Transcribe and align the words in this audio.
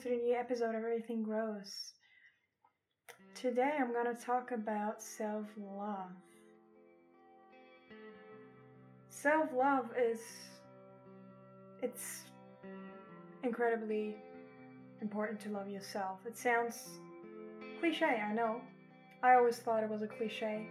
to 0.00 0.08
the 0.08 0.16
new 0.16 0.34
episode 0.34 0.74
of 0.74 0.82
Everything 0.82 1.22
Grows. 1.22 1.92
Today 3.34 3.72
I'm 3.78 3.92
going 3.92 4.06
to 4.06 4.24
talk 4.24 4.50
about 4.50 5.02
self 5.02 5.44
love. 5.58 6.08
Self 9.10 9.50
love 9.54 9.90
is 9.98 10.20
it's 11.82 12.22
incredibly 13.42 14.16
important 15.02 15.38
to 15.40 15.50
love 15.50 15.68
yourself. 15.68 16.20
It 16.24 16.38
sounds 16.38 16.78
cliche, 17.78 18.22
I 18.26 18.32
know. 18.32 18.62
I 19.22 19.34
always 19.34 19.58
thought 19.58 19.82
it 19.82 19.90
was 19.90 20.00
a 20.00 20.06
cliche. 20.06 20.66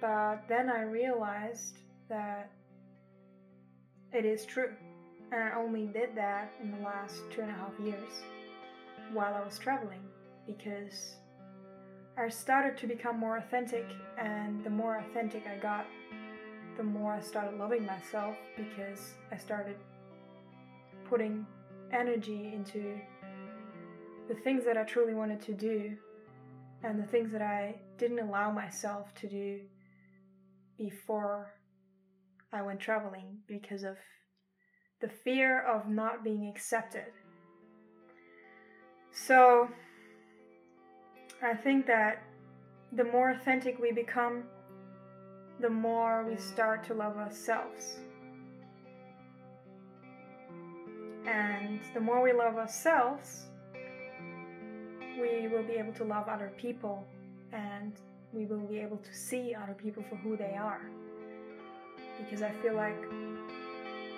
But 0.00 0.44
then 0.48 0.70
I 0.70 0.84
realized 0.84 1.76
that 2.08 2.50
it 4.10 4.24
is 4.24 4.46
true. 4.46 4.72
And 5.32 5.42
I 5.42 5.52
only 5.56 5.86
did 5.86 6.14
that 6.16 6.52
in 6.62 6.72
the 6.72 6.78
last 6.78 7.22
two 7.30 7.42
and 7.42 7.50
a 7.50 7.54
half 7.54 7.72
years 7.78 8.10
while 9.12 9.34
I 9.34 9.44
was 9.44 9.58
traveling 9.58 10.02
because 10.46 11.16
I 12.18 12.28
started 12.28 12.76
to 12.78 12.86
become 12.86 13.18
more 13.18 13.38
authentic, 13.38 13.86
and 14.18 14.62
the 14.64 14.70
more 14.70 14.98
authentic 14.98 15.44
I 15.46 15.56
got, 15.56 15.86
the 16.76 16.82
more 16.82 17.14
I 17.14 17.20
started 17.20 17.58
loving 17.58 17.86
myself 17.86 18.36
because 18.56 19.14
I 19.30 19.36
started 19.36 19.76
putting 21.08 21.46
energy 21.92 22.52
into 22.54 23.00
the 24.28 24.34
things 24.34 24.64
that 24.64 24.76
I 24.76 24.82
truly 24.82 25.14
wanted 25.14 25.40
to 25.42 25.54
do 25.54 25.96
and 26.82 26.98
the 26.98 27.06
things 27.06 27.32
that 27.32 27.42
I 27.42 27.80
didn't 27.98 28.18
allow 28.18 28.50
myself 28.50 29.14
to 29.16 29.28
do 29.28 29.60
before 30.78 31.54
I 32.52 32.62
went 32.62 32.80
traveling 32.80 33.38
because 33.46 33.82
of 33.82 33.96
the 35.00 35.08
fear 35.08 35.62
of 35.62 35.88
not 35.88 36.22
being 36.22 36.46
accepted. 36.48 37.12
So, 39.12 39.68
I 41.42 41.54
think 41.54 41.86
that 41.86 42.22
the 42.92 43.04
more 43.04 43.30
authentic 43.30 43.78
we 43.80 43.92
become, 43.92 44.44
the 45.60 45.70
more 45.70 46.24
we 46.28 46.36
start 46.36 46.84
to 46.84 46.94
love 46.94 47.16
ourselves. 47.16 47.96
And 51.26 51.80
the 51.94 52.00
more 52.00 52.22
we 52.22 52.32
love 52.32 52.56
ourselves, 52.56 53.46
we 55.20 55.48
will 55.48 55.62
be 55.62 55.74
able 55.74 55.92
to 55.94 56.04
love 56.04 56.28
other 56.28 56.52
people 56.56 57.06
and 57.52 57.92
we 58.32 58.46
will 58.46 58.66
be 58.66 58.78
able 58.78 58.96
to 58.96 59.14
see 59.14 59.54
other 59.54 59.74
people 59.74 60.02
for 60.08 60.16
who 60.16 60.36
they 60.36 60.54
are. 60.54 60.80
Because 62.18 62.42
I 62.42 62.52
feel 62.62 62.74
like 62.74 62.96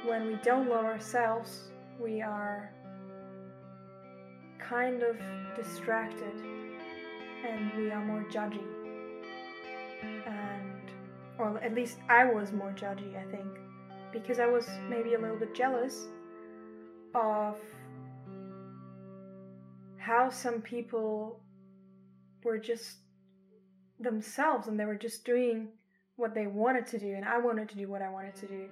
when 0.05 0.27
we 0.27 0.37
don't 0.43 0.69
love 0.69 0.85
ourselves, 0.85 1.71
we 2.01 2.21
are 2.21 2.73
kind 4.59 5.03
of 5.03 5.17
distracted 5.57 6.35
and 7.47 7.73
we 7.77 7.91
are 7.91 8.05
more 8.05 8.25
judgy. 8.31 8.65
And, 10.03 10.91
or 11.39 11.59
at 11.63 11.75
least 11.75 11.99
I 12.09 12.25
was 12.25 12.53
more 12.53 12.73
judgy, 12.73 13.17
I 13.17 13.31
think, 13.31 13.47
because 14.13 14.41
I 14.41 14.47
was 14.47 14.69
maybe 14.89 15.15
a 15.15 15.19
little 15.19 15.37
bit 15.37 15.55
jealous 15.55 16.07
of 17.15 17.59
how 19.99 20.31
some 20.31 20.61
people 20.61 21.41
were 22.43 22.59
just 22.59 22.97
themselves 24.01 24.67
and 24.67 24.79
they 24.79 24.85
were 24.85 24.97
just 24.97 25.25
doing 25.25 25.69
what 26.17 26.35
they 26.35 26.47
wanted 26.47 26.87
to 26.89 26.99
do, 26.99 27.15
and 27.15 27.25
I 27.25 27.39
wanted 27.39 27.69
to 27.71 27.77
do 27.77 27.89
what 27.89 28.03
I 28.03 28.11
wanted 28.11 28.35
to 28.37 28.47
do 28.47 28.69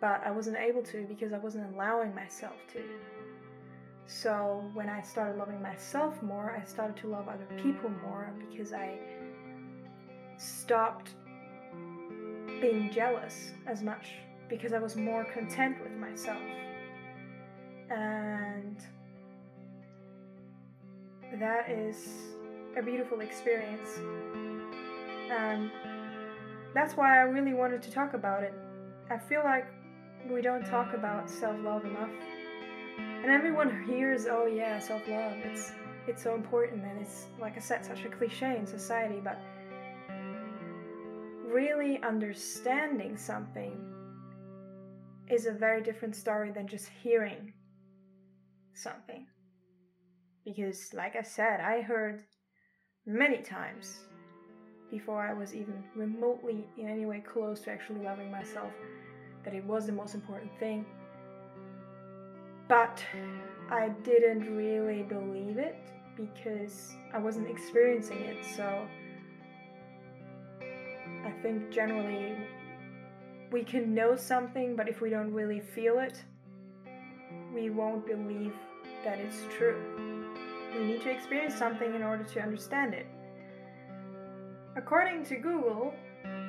but 0.00 0.22
I 0.24 0.30
wasn't 0.30 0.56
able 0.56 0.82
to 0.84 1.04
because 1.06 1.32
I 1.32 1.38
wasn't 1.38 1.74
allowing 1.74 2.14
myself 2.14 2.56
to. 2.72 2.82
So 4.06 4.64
when 4.74 4.88
I 4.88 5.02
started 5.02 5.38
loving 5.38 5.62
myself 5.62 6.20
more, 6.22 6.58
I 6.60 6.64
started 6.64 6.96
to 6.98 7.08
love 7.08 7.28
other 7.28 7.46
people 7.62 7.90
more 8.02 8.32
because 8.50 8.72
I 8.72 8.98
stopped 10.36 11.10
being 12.60 12.90
jealous 12.92 13.52
as 13.66 13.82
much 13.82 14.14
because 14.48 14.72
I 14.72 14.78
was 14.78 14.96
more 14.96 15.24
content 15.24 15.76
with 15.82 15.92
myself. 15.92 16.42
And 17.90 18.76
that 21.38 21.70
is 21.70 22.08
a 22.76 22.82
beautiful 22.82 23.20
experience. 23.20 24.00
And 25.30 25.70
that's 26.74 26.96
why 26.96 27.18
I 27.18 27.22
really 27.22 27.54
wanted 27.54 27.82
to 27.82 27.90
talk 27.90 28.14
about 28.14 28.42
it. 28.42 28.54
I 29.08 29.18
feel 29.18 29.42
like 29.44 29.66
we 30.28 30.42
don't 30.42 30.64
talk 30.64 30.94
about 30.94 31.30
self-love 31.30 31.84
enough. 31.84 32.10
And 32.98 33.30
everyone 33.30 33.84
hears 33.84 34.26
oh 34.26 34.46
yeah 34.46 34.78
self-love 34.78 35.32
it's 35.44 35.72
it's 36.06 36.22
so 36.22 36.34
important 36.34 36.82
and 36.84 37.00
it's 37.00 37.26
like 37.38 37.56
i 37.56 37.60
said 37.60 37.84
such 37.84 38.04
a 38.04 38.08
cliche 38.08 38.56
in 38.58 38.66
society 38.66 39.20
but 39.22 39.38
really 41.46 42.02
understanding 42.02 43.16
something 43.16 43.72
is 45.30 45.46
a 45.46 45.52
very 45.52 45.82
different 45.82 46.16
story 46.16 46.50
than 46.50 46.66
just 46.66 46.88
hearing 47.02 47.52
something. 48.74 49.26
Because 50.44 50.92
like 50.94 51.16
i 51.16 51.22
said 51.22 51.60
i 51.60 51.82
heard 51.82 52.22
many 53.06 53.38
times 53.38 54.00
before 54.90 55.20
i 55.20 55.32
was 55.32 55.54
even 55.54 55.84
remotely 55.94 56.66
in 56.78 56.88
any 56.88 57.04
way 57.04 57.20
close 57.20 57.60
to 57.60 57.70
actually 57.70 58.02
loving 58.02 58.30
myself 58.30 58.72
that 59.44 59.54
it 59.54 59.64
was 59.64 59.86
the 59.86 59.92
most 59.92 60.14
important 60.14 60.50
thing. 60.58 60.84
But 62.68 63.02
I 63.70 63.88
didn't 64.04 64.56
really 64.56 65.02
believe 65.02 65.58
it 65.58 65.76
because 66.16 66.94
I 67.12 67.18
wasn't 67.18 67.48
experiencing 67.48 68.20
it. 68.20 68.44
So 68.56 68.86
I 71.24 71.30
think 71.42 71.70
generally 71.70 72.36
we 73.50 73.64
can 73.64 73.94
know 73.94 74.16
something, 74.16 74.76
but 74.76 74.88
if 74.88 75.00
we 75.00 75.10
don't 75.10 75.32
really 75.32 75.60
feel 75.60 75.98
it, 75.98 76.22
we 77.54 77.70
won't 77.70 78.06
believe 78.06 78.52
that 79.04 79.18
it's 79.18 79.42
true. 79.56 79.76
We 80.76 80.84
need 80.84 81.02
to 81.02 81.10
experience 81.10 81.56
something 81.56 81.94
in 81.94 82.02
order 82.02 82.22
to 82.22 82.40
understand 82.40 82.94
it. 82.94 83.06
According 84.76 85.24
to 85.26 85.36
Google, 85.36 85.92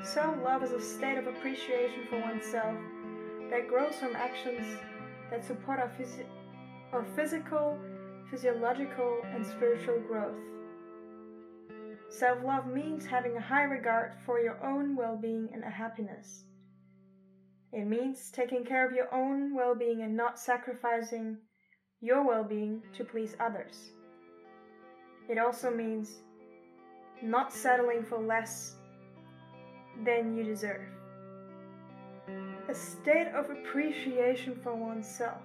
Self 0.03 0.35
love 0.43 0.63
is 0.63 0.71
a 0.71 0.81
state 0.81 1.17
of 1.17 1.27
appreciation 1.27 2.05
for 2.09 2.19
oneself 2.19 2.75
that 3.49 3.67
grows 3.67 3.95
from 3.95 4.15
actions 4.15 4.65
that 5.29 5.45
support 5.45 5.79
our, 5.79 5.91
phys- 5.99 6.25
our 6.91 7.05
physical, 7.15 7.77
physiological, 8.29 9.21
and 9.33 9.45
spiritual 9.45 9.99
growth. 10.07 10.39
Self 12.09 12.43
love 12.43 12.67
means 12.67 13.05
having 13.05 13.37
a 13.37 13.41
high 13.41 13.63
regard 13.63 14.13
for 14.25 14.39
your 14.39 14.61
own 14.65 14.95
well 14.95 15.15
being 15.15 15.49
and 15.53 15.63
happiness. 15.63 16.43
It 17.71 17.85
means 17.85 18.31
taking 18.31 18.65
care 18.65 18.85
of 18.85 18.93
your 18.93 19.13
own 19.13 19.55
well 19.55 19.75
being 19.75 20.01
and 20.01 20.15
not 20.15 20.39
sacrificing 20.39 21.37
your 22.01 22.27
well 22.27 22.43
being 22.43 22.81
to 22.97 23.05
please 23.05 23.35
others. 23.39 23.91
It 25.29 25.37
also 25.37 25.71
means 25.71 26.21
not 27.21 27.53
settling 27.53 28.03
for 28.03 28.17
less 28.17 28.75
than 30.03 30.35
you 30.35 30.43
deserve. 30.43 30.81
A 32.69 32.73
state 32.73 33.27
of 33.35 33.49
appreciation 33.49 34.59
for 34.63 34.75
oneself. 34.75 35.41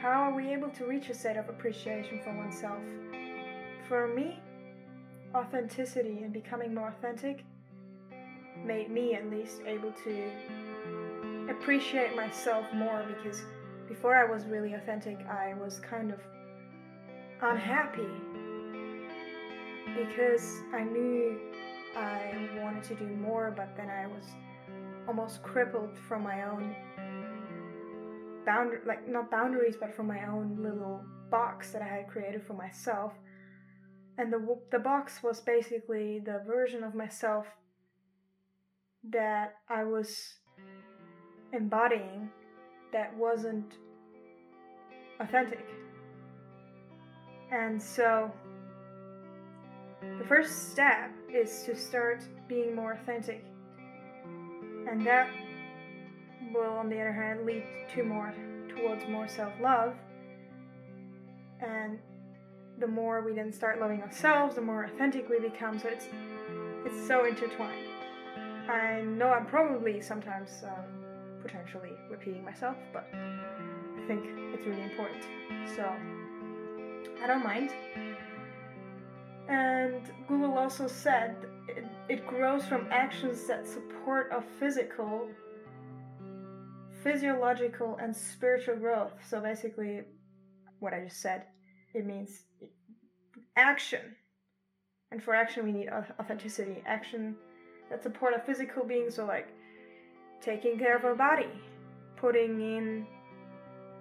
How 0.00 0.22
are 0.22 0.34
we 0.34 0.52
able 0.52 0.70
to 0.70 0.84
reach 0.84 1.08
a 1.10 1.14
state 1.14 1.36
of 1.36 1.48
appreciation 1.48 2.20
for 2.24 2.36
oneself? 2.36 2.80
For 3.88 4.08
me, 4.08 4.40
authenticity 5.34 6.22
and 6.22 6.32
becoming 6.32 6.74
more 6.74 6.88
authentic 6.88 7.44
made 8.64 8.90
me 8.90 9.14
at 9.14 9.30
least 9.30 9.62
able 9.66 9.92
to 10.04 10.30
appreciate 11.50 12.14
myself 12.16 12.64
more 12.74 13.04
because 13.06 13.42
before 13.88 14.14
I 14.14 14.24
was 14.24 14.46
really 14.46 14.74
authentic, 14.74 15.18
I 15.26 15.54
was 15.54 15.80
kind 15.80 16.12
of 16.12 16.20
unhappy 17.40 18.08
because 19.96 20.62
I 20.72 20.82
knew 20.84 21.38
I 21.96 22.48
wanted 22.62 22.84
to 22.84 22.94
do 22.94 23.06
more, 23.06 23.52
but 23.56 23.76
then 23.76 23.90
I 23.90 24.06
was 24.06 24.24
almost 25.06 25.42
crippled 25.42 25.98
from 26.08 26.22
my 26.22 26.48
own 26.48 26.74
boundary, 28.46 28.80
like 28.86 29.08
not 29.08 29.30
boundaries, 29.30 29.76
but 29.78 29.94
from 29.94 30.06
my 30.06 30.26
own 30.26 30.58
little 30.62 31.04
box 31.30 31.72
that 31.72 31.82
I 31.82 31.88
had 31.88 32.08
created 32.08 32.42
for 32.46 32.54
myself. 32.54 33.12
And 34.18 34.32
the 34.32 34.58
the 34.70 34.78
box 34.78 35.22
was 35.22 35.40
basically 35.40 36.20
the 36.24 36.42
version 36.46 36.84
of 36.84 36.94
myself 36.94 37.46
that 39.10 39.56
I 39.68 39.84
was 39.84 40.34
embodying 41.52 42.30
that 42.92 43.16
wasn't 43.16 43.74
authentic. 45.20 45.66
And 47.50 47.82
so 47.82 48.30
the 50.18 50.24
first 50.24 50.70
step 50.70 51.10
is 51.32 51.62
to 51.64 51.76
start 51.76 52.22
being 52.48 52.74
more 52.74 52.92
authentic. 52.92 53.44
And 54.90 55.06
that 55.06 55.28
will, 56.52 56.72
on 56.72 56.88
the 56.88 57.00
other 57.00 57.12
hand, 57.12 57.46
lead 57.46 57.64
to 57.94 58.02
more 58.02 58.34
towards 58.68 59.06
more 59.08 59.28
self 59.28 59.52
love. 59.60 59.94
And 61.60 61.98
the 62.78 62.86
more 62.86 63.22
we 63.22 63.32
then 63.32 63.52
start 63.52 63.80
loving 63.80 64.02
ourselves, 64.02 64.56
the 64.56 64.60
more 64.60 64.84
authentic 64.84 65.28
we 65.28 65.38
become. 65.38 65.78
So 65.78 65.88
it's 65.88 66.08
it's 66.84 67.06
so 67.06 67.24
intertwined. 67.26 67.86
I 68.68 69.02
know 69.02 69.28
I'm 69.28 69.46
probably 69.46 70.00
sometimes 70.00 70.50
um, 70.64 71.04
potentially 71.42 71.92
repeating 72.10 72.44
myself, 72.44 72.76
but 72.92 73.08
I 73.12 74.04
think 74.06 74.24
it's 74.54 74.66
really 74.66 74.82
important. 74.82 75.24
So 75.76 75.84
I 77.22 77.26
don't 77.26 77.44
mind. 77.44 77.70
And 79.48 80.10
Google 80.28 80.56
also 80.56 80.86
said 80.86 81.36
it, 81.68 81.84
it 82.08 82.26
grows 82.26 82.64
from 82.64 82.86
actions 82.90 83.46
that 83.48 83.66
support 83.66 84.30
our 84.32 84.42
physical, 84.58 85.28
physiological, 87.02 87.98
and 88.00 88.14
spiritual 88.16 88.76
growth. 88.76 89.12
So 89.28 89.40
basically, 89.40 90.02
what 90.78 90.94
I 90.94 91.04
just 91.04 91.20
said, 91.20 91.46
it 91.94 92.06
means 92.06 92.42
action. 93.56 94.16
And 95.10 95.22
for 95.22 95.34
action, 95.34 95.64
we 95.64 95.72
need 95.72 95.88
authenticity. 95.90 96.82
Action 96.86 97.36
that 97.90 98.02
support 98.02 98.32
our 98.32 98.40
physical 98.40 98.84
being, 98.84 99.10
so 99.10 99.26
like 99.26 99.48
taking 100.40 100.78
care 100.78 100.96
of 100.96 101.04
our 101.04 101.14
body, 101.14 101.50
putting 102.16 102.60
in, 102.60 103.06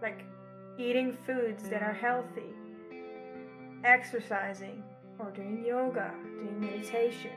like, 0.02 0.24
eating 0.78 1.18
foods 1.26 1.68
that 1.70 1.84
are 1.84 1.94
healthy, 1.94 2.54
exercising, 3.84 4.82
or 5.22 5.32
doing 5.32 5.64
yoga, 5.66 6.12
doing 6.24 6.60
meditation. 6.60 7.32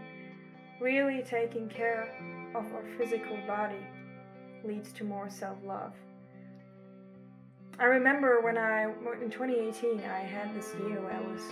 Really 0.81 1.22
taking 1.22 1.69
care 1.69 2.14
of 2.54 2.64
our 2.72 2.84
physical 2.98 3.36
body 3.46 3.86
leads 4.64 4.92
to 4.92 5.04
more 5.04 5.28
self 5.28 5.58
love. 5.64 5.92
I 7.78 7.84
remember 7.84 8.40
when 8.40 8.56
I, 8.56 8.84
in 9.20 9.31
2018, 9.31 10.00
I 10.00 10.20
had 10.20 10.54
this 10.54 10.72
year 10.86 11.00
where 11.00 11.12
I 11.12 11.20
was, 11.20 11.42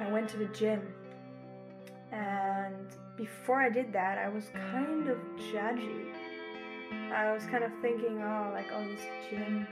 I 0.00 0.10
went 0.10 0.28
to 0.30 0.36
the 0.36 0.46
gym. 0.46 0.82
And 2.10 2.88
before 3.16 3.60
I 3.60 3.70
did 3.70 3.92
that, 3.92 4.18
I 4.18 4.28
was 4.28 4.50
kind 4.72 5.08
of 5.08 5.18
judgy. 5.52 6.12
I 7.12 7.32
was 7.32 7.44
kind 7.46 7.62
of 7.62 7.70
thinking, 7.80 8.20
oh, 8.20 8.50
like 8.52 8.66
all 8.72 8.82
these 8.82 9.06
gym 9.28 9.66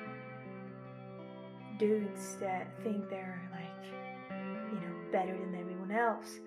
dudes 1.79 2.37
that 2.37 2.69
think 2.85 3.11
they're 3.11 3.43
like, 3.51 3.58
better 5.13 5.33
than 5.33 5.55
everyone 5.59 5.91
else. 5.91 6.41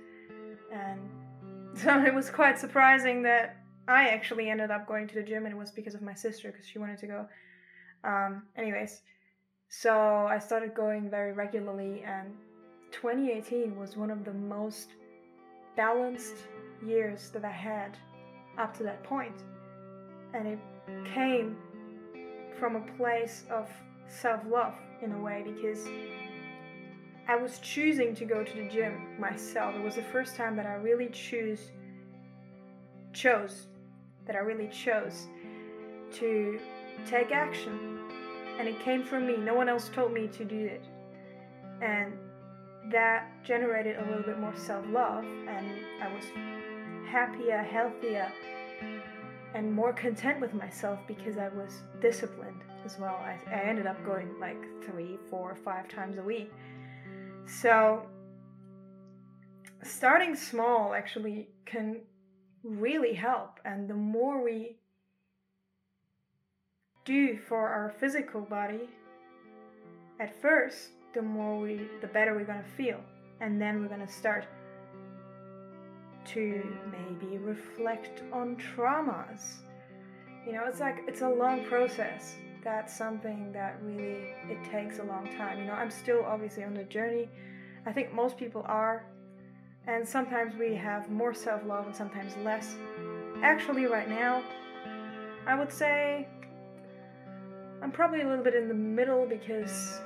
And 0.72 1.00
so 1.78 2.04
it 2.04 2.14
was 2.14 2.30
quite 2.30 2.60
surprising 2.60 3.22
that 3.24 3.58
I 3.88 4.10
actually 4.10 4.50
ended 4.50 4.72
up 4.72 4.88
going 4.88 5.08
to 5.08 5.16
the 5.16 5.24
gym, 5.24 5.46
and 5.46 5.54
it 5.54 5.58
was 5.58 5.72
because 5.72 5.96
of 5.96 6.02
my 6.02 6.14
sister, 6.14 6.52
because 6.52 6.68
she 6.68 6.80
wanted 6.80 7.00
to 7.00 7.08
go. 7.08 7.26
Um, 8.04 8.44
anyways, 8.56 9.02
so 9.70 10.28
I 10.30 10.40
started 10.40 10.74
going 10.74 11.10
very 11.10 11.34
regularly, 11.34 12.04
and 12.06 12.34
2018 12.92 13.76
was 13.78 13.98
one 13.98 14.12
of 14.12 14.26
the 14.26 14.34
most 14.34 14.90
balanced 15.76 16.36
years 16.86 17.30
that 17.30 17.46
I 17.46 17.52
had 17.52 17.98
up 18.58 18.76
to 18.78 18.84
that 18.84 19.04
point. 19.04 19.44
And 20.34 20.48
it 20.48 20.60
came 21.14 21.58
from 22.60 22.76
a 22.76 22.82
place 22.98 23.44
of 23.50 23.70
self 24.08 24.42
love 24.50 24.76
in 25.02 25.14
a 25.14 25.20
way 25.20 25.44
because 25.46 25.88
I 27.32 27.36
was 27.38 27.60
choosing 27.60 28.14
to 28.16 28.26
go 28.26 28.44
to 28.44 28.54
the 28.58 28.68
gym 28.68 29.18
myself. 29.18 29.74
It 29.74 29.82
was 29.82 29.96
the 29.96 30.04
first 30.04 30.36
time 30.36 30.54
that 30.58 30.66
I 30.66 30.74
really 30.74 31.08
choose 31.08 31.72
chose 33.14 33.68
that 34.28 34.36
I 34.36 34.40
really 34.40 34.68
chose 34.68 35.28
to 36.16 36.60
take 37.08 37.32
action. 37.32 38.02
And 38.60 38.68
it 38.68 38.78
came 38.82 39.06
from 39.06 39.28
me. 39.28 39.38
No 39.38 39.54
one 39.54 39.70
else 39.70 39.88
told 39.88 40.12
me 40.12 40.28
to 40.28 40.44
do 40.44 40.60
it. 40.60 40.84
And 41.82 42.12
that 42.92 43.30
generated 43.46 43.96
a 43.96 44.06
little 44.08 44.24
bit 44.24 44.38
more 44.38 44.54
self-love 44.58 45.24
and 45.24 45.80
I 46.02 46.14
was 46.14 46.26
happier, 47.08 47.60
healthier, 47.60 48.30
and 49.54 49.72
more 49.72 49.94
content 49.94 50.42
with 50.42 50.54
myself 50.54 51.00
because 51.08 51.38
I 51.38 51.48
was 51.48 51.84
disciplined 52.02 52.60
as 52.84 53.00
well. 53.00 53.16
I, 53.24 53.40
I 53.50 53.62
ended 53.62 53.88
up 53.88 54.04
going 54.06 54.38
like 54.38 54.62
three, 54.84 55.18
four, 55.30 55.56
five 55.56 55.88
times 55.88 56.18
a 56.18 56.24
week. 56.24 56.52
So, 57.46 58.06
starting 59.84 60.36
small 60.36 60.94
actually 60.94 61.50
can 61.66 62.02
really 62.64 63.14
help. 63.14 63.60
And 63.66 63.90
the 63.90 63.96
more 63.96 64.44
we 64.44 64.78
do 67.06 67.38
for 67.38 67.68
our 67.68 67.94
physical 68.00 68.42
body 68.42 68.90
at 70.20 70.40
first, 70.42 70.90
the 71.14 71.22
more 71.22 71.60
we, 71.60 71.88
the 72.00 72.08
better 72.08 72.36
we're 72.36 72.46
gonna 72.46 72.64
feel. 72.78 73.02
And 73.40 73.60
then 73.60 73.82
we're 73.82 73.90
gonna 73.90 74.08
start 74.08 74.46
to 76.26 76.64
maybe 76.92 77.38
reflect 77.40 78.22
on 78.32 78.56
traumas. 78.58 79.58
You 80.46 80.54
know, 80.54 80.66
it's 80.68 80.80
like 80.80 81.04
it's 81.08 81.22
a 81.22 81.30
long 81.30 81.66
process 81.66 82.36
that's 82.64 82.96
something 82.96 83.52
that 83.54 83.80
really 83.84 84.34
it 84.50 84.64
takes 84.72 85.00
a 85.00 85.04
long 85.04 85.28
time. 85.38 85.60
You 85.60 85.66
know, 85.66 85.74
I'm 85.74 85.92
still 85.92 86.24
obviously 86.26 86.64
on 86.64 86.74
the 86.74 86.84
journey. 86.84 87.30
I 87.86 87.92
think 87.92 88.14
most 88.14 88.38
people 88.38 88.64
are. 88.68 89.06
And 89.88 90.08
sometimes 90.08 90.54
we 90.60 90.76
have 90.76 91.10
more 91.10 91.34
self-love 91.34 91.88
and 91.88 91.96
sometimes 91.96 92.36
less. 92.38 92.76
Actually 93.42 93.86
right 93.86 94.08
now, 94.08 94.44
I 95.48 95.58
would 95.58 95.72
say 95.72 96.28
I'm 97.82 97.92
probably 97.92 98.22
a 98.22 98.28
little 98.28 98.44
bit 98.44 98.54
in 98.54 98.68
the 98.68 98.76
middle 98.76 99.26
because 99.26 100.00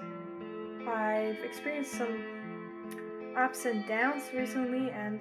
I've 0.88 1.38
experienced 1.44 1.92
some 1.92 3.34
ups 3.36 3.66
and 3.66 3.86
downs 3.86 4.24
recently 4.34 4.92
and 4.92 5.20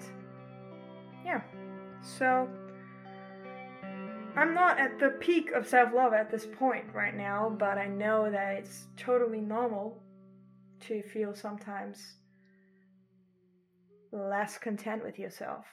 yeah. 1.25 1.41
So 2.01 2.49
I'm 4.37 4.53
not 4.53 4.81
at 4.81 4.99
the 4.99 5.11
peak 5.21 5.53
of 5.53 5.67
self 5.67 5.95
love 5.95 6.13
at 6.13 6.31
this 6.31 6.47
point 6.59 6.87
right 6.93 7.17
now, 7.17 7.55
but 7.57 7.79
I 7.79 7.87
know 7.87 8.31
that 8.31 8.57
it's 8.57 8.87
totally 8.97 9.41
normal 9.41 10.03
to 10.81 11.03
feel 11.03 11.35
sometimes 11.35 12.17
less 14.11 14.59
content 14.59 15.05
with 15.05 15.19
yourself. 15.19 15.65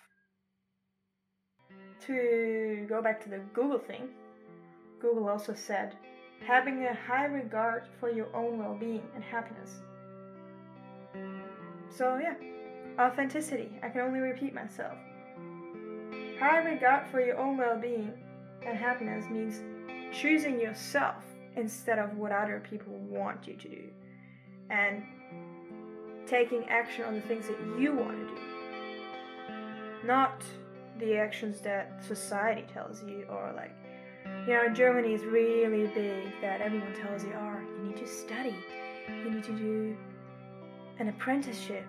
To 2.06 2.86
go 2.88 3.02
back 3.02 3.22
to 3.24 3.30
the 3.30 3.40
Google 3.54 3.80
thing, 3.80 4.10
Google 5.00 5.28
also 5.28 5.54
said 5.54 5.96
having 6.46 6.86
a 6.86 6.94
high 6.94 7.26
regard 7.26 7.84
for 8.00 8.12
your 8.12 8.36
own 8.36 8.60
well 8.60 8.78
being 8.80 9.04
and 9.16 9.24
happiness. 9.24 9.82
So, 11.90 12.20
yeah, 12.22 12.36
authenticity. 13.00 13.72
I 13.82 13.90
can 13.90 14.02
only 14.02 14.20
repeat 14.20 14.54
myself. 14.54 14.98
High 16.40 16.60
regard 16.60 17.08
for 17.12 17.22
your 17.22 17.38
own 17.38 17.58
well 17.58 17.80
being 17.80 18.14
and 18.66 18.78
happiness 18.78 19.26
means 19.30 19.62
choosing 20.14 20.60
yourself 20.60 21.24
instead 21.56 22.00
of 22.00 22.18
what 22.18 22.32
other 22.32 22.64
people 22.70 22.94
want 23.10 23.48
you 23.48 23.56
to 23.56 23.68
do. 23.68 23.84
And 24.70 25.04
taking 26.28 26.64
action 26.70 27.04
on 27.04 27.16
the 27.16 27.22
things 27.22 27.48
that 27.48 27.58
you 27.78 27.94
want 27.94 28.18
to 28.18 28.36
do. 28.36 28.42
Not 30.06 30.44
the 31.00 31.18
actions 31.18 31.62
that 31.62 32.04
society 32.06 32.66
tells 32.74 33.04
you, 33.04 33.26
or 33.30 33.52
like, 33.56 33.76
you 34.48 34.54
know, 34.54 34.70
Germany 34.70 35.14
is 35.14 35.24
really 35.26 35.88
big 35.88 36.32
that 36.42 36.62
everyone 36.62 36.94
tells 36.94 37.24
you, 37.24 37.34
oh, 37.36 37.58
you 37.78 37.88
need 37.88 37.98
to 37.98 38.08
study, 38.08 38.56
you 39.10 39.32
need 39.32 39.44
to 39.44 39.52
do 39.52 39.98
an 41.00 41.10
apprenticeship. 41.10 41.86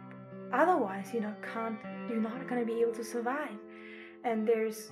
Otherwise, 0.53 1.11
you 1.15 1.21
know, 1.21 1.35
can't, 1.55 1.79
you're 2.09 2.21
not 2.21 2.49
going 2.49 2.61
to 2.61 2.67
be 2.67 2.81
able 2.81 2.93
to 2.93 3.05
survive. 3.05 3.57
And 4.25 4.47
there's 4.47 4.91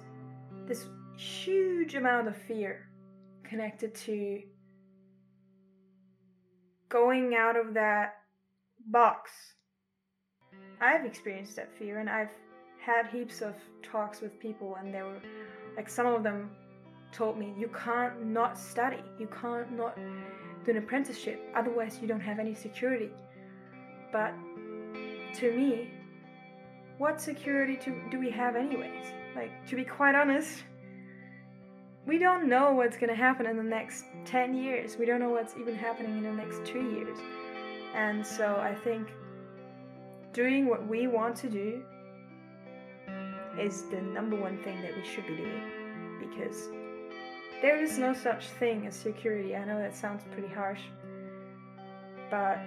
this 0.67 0.87
huge 1.21 1.95
amount 1.97 2.29
of 2.29 2.37
fear 2.37 2.89
connected 3.45 3.95
to 3.95 4.41
going 6.89 7.35
out 7.35 7.57
of 7.57 7.75
that 7.75 8.15
box. 8.87 9.31
I've 10.81 11.05
experienced 11.05 11.57
that 11.57 11.77
fear 11.79 11.99
and 11.99 12.09
I've 12.09 12.31
had 12.83 13.07
heaps 13.09 13.43
of 13.43 13.55
talks 13.83 14.23
with 14.23 14.41
people 14.41 14.77
and 14.81 14.95
they 14.95 15.03
were 15.03 15.21
like 15.77 15.91
some 15.91 16.07
of 16.07 16.23
them 16.23 16.51
told 17.13 17.37
me 17.39 17.53
you 17.59 17.69
can't 17.69 18.25
not 18.25 18.59
study. 18.59 19.03
You 19.19 19.29
can't 19.43 19.71
not 19.73 19.97
do 20.65 20.71
an 20.71 20.79
apprenticeship. 20.79 21.39
Otherwise 21.55 21.99
you 22.01 22.09
don't 22.09 22.21
have 22.21 22.39
any 22.39 22.55
security. 22.55 23.11
But 24.11 24.33
to 25.35 25.53
me 25.53 25.91
what 26.97 27.21
security 27.21 27.77
to, 27.77 27.95
do 28.11 28.19
we 28.19 28.31
have 28.31 28.57
anyways? 28.57 29.05
Like 29.37 29.67
to 29.69 29.77
be 29.77 29.85
quite 29.85 30.15
honest 30.15 30.65
we 32.11 32.19
don't 32.19 32.49
know 32.49 32.73
what's 32.73 32.97
going 32.97 33.09
to 33.09 33.15
happen 33.15 33.47
in 33.47 33.57
the 33.57 33.63
next 33.63 34.05
10 34.25 34.53
years. 34.53 34.97
We 34.99 35.07
don't 35.07 35.21
know 35.21 35.31
what's 35.31 35.55
even 35.57 35.77
happening 35.77 36.19
in 36.19 36.25
the 36.25 36.33
next 36.33 36.65
two 36.65 36.83
years. 36.91 37.17
And 37.95 38.27
so 38.27 38.57
I 38.57 38.75
think 38.75 39.07
doing 40.33 40.67
what 40.67 40.85
we 40.89 41.07
want 41.07 41.37
to 41.37 41.49
do 41.49 41.81
is 43.57 43.85
the 43.93 44.03
number 44.03 44.35
one 44.35 44.61
thing 44.65 44.83
that 44.83 44.97
we 44.97 45.05
should 45.05 45.25
be 45.25 45.37
doing 45.37 46.19
because 46.19 46.69
there 47.63 47.81
is 47.81 47.97
no 47.97 48.13
such 48.13 48.49
thing 48.59 48.89
as 48.89 48.97
security. 48.97 49.55
I 49.55 49.65
know 49.65 49.79
that 49.79 49.95
sounds 49.95 50.25
pretty 50.33 50.53
harsh, 50.53 50.83
but 52.29 52.59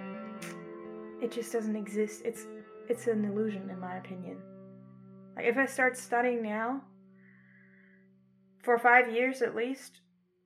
it 1.20 1.30
just 1.30 1.52
doesn't 1.52 1.76
exist. 1.76 2.22
It's 2.24 2.46
it's 2.88 3.08
an 3.08 3.26
illusion 3.26 3.68
in 3.68 3.78
my 3.78 3.96
opinion. 3.98 4.38
Like 5.36 5.44
if 5.44 5.58
I 5.58 5.66
start 5.66 5.98
studying 5.98 6.42
now 6.42 6.80
for 8.64 8.78
5 8.78 9.12
years 9.12 9.42
at 9.42 9.54
least, 9.54 10.00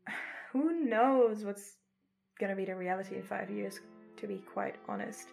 who 0.53 0.85
knows 0.85 1.45
what's 1.45 1.77
to 2.41 2.55
be 2.55 2.65
the 2.65 2.75
reality 2.75 3.17
in 3.17 3.23
5 3.23 3.51
years 3.51 3.81
to 4.17 4.27
be 4.27 4.43
quite 4.53 4.77
honest. 4.89 5.29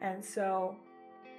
And 0.00 0.24
so, 0.24 0.76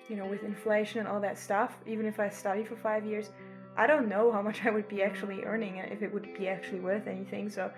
you 0.09 0.15
know, 0.15 0.25
with 0.25 0.43
inflation 0.43 0.99
and 0.99 1.07
all 1.07 1.21
that 1.21 1.37
stuff, 1.37 1.77
even 1.85 2.05
if 2.05 2.19
I 2.19 2.29
study 2.29 2.63
for 2.63 2.75
5 2.75 3.05
years, 3.05 3.31
I 3.77 3.87
don't 3.87 4.09
know 4.09 4.31
how 4.31 4.41
much 4.41 4.61
I 4.65 4.71
would 4.71 4.87
be 4.87 5.01
actually 5.03 5.43
earning 5.43 5.79
and 5.79 5.91
if 5.91 6.01
it 6.01 6.13
would 6.13 6.33
be 6.37 6.47
actually 6.47 6.79
worth 6.79 7.07
anything. 7.07 7.49
So, 7.49 7.71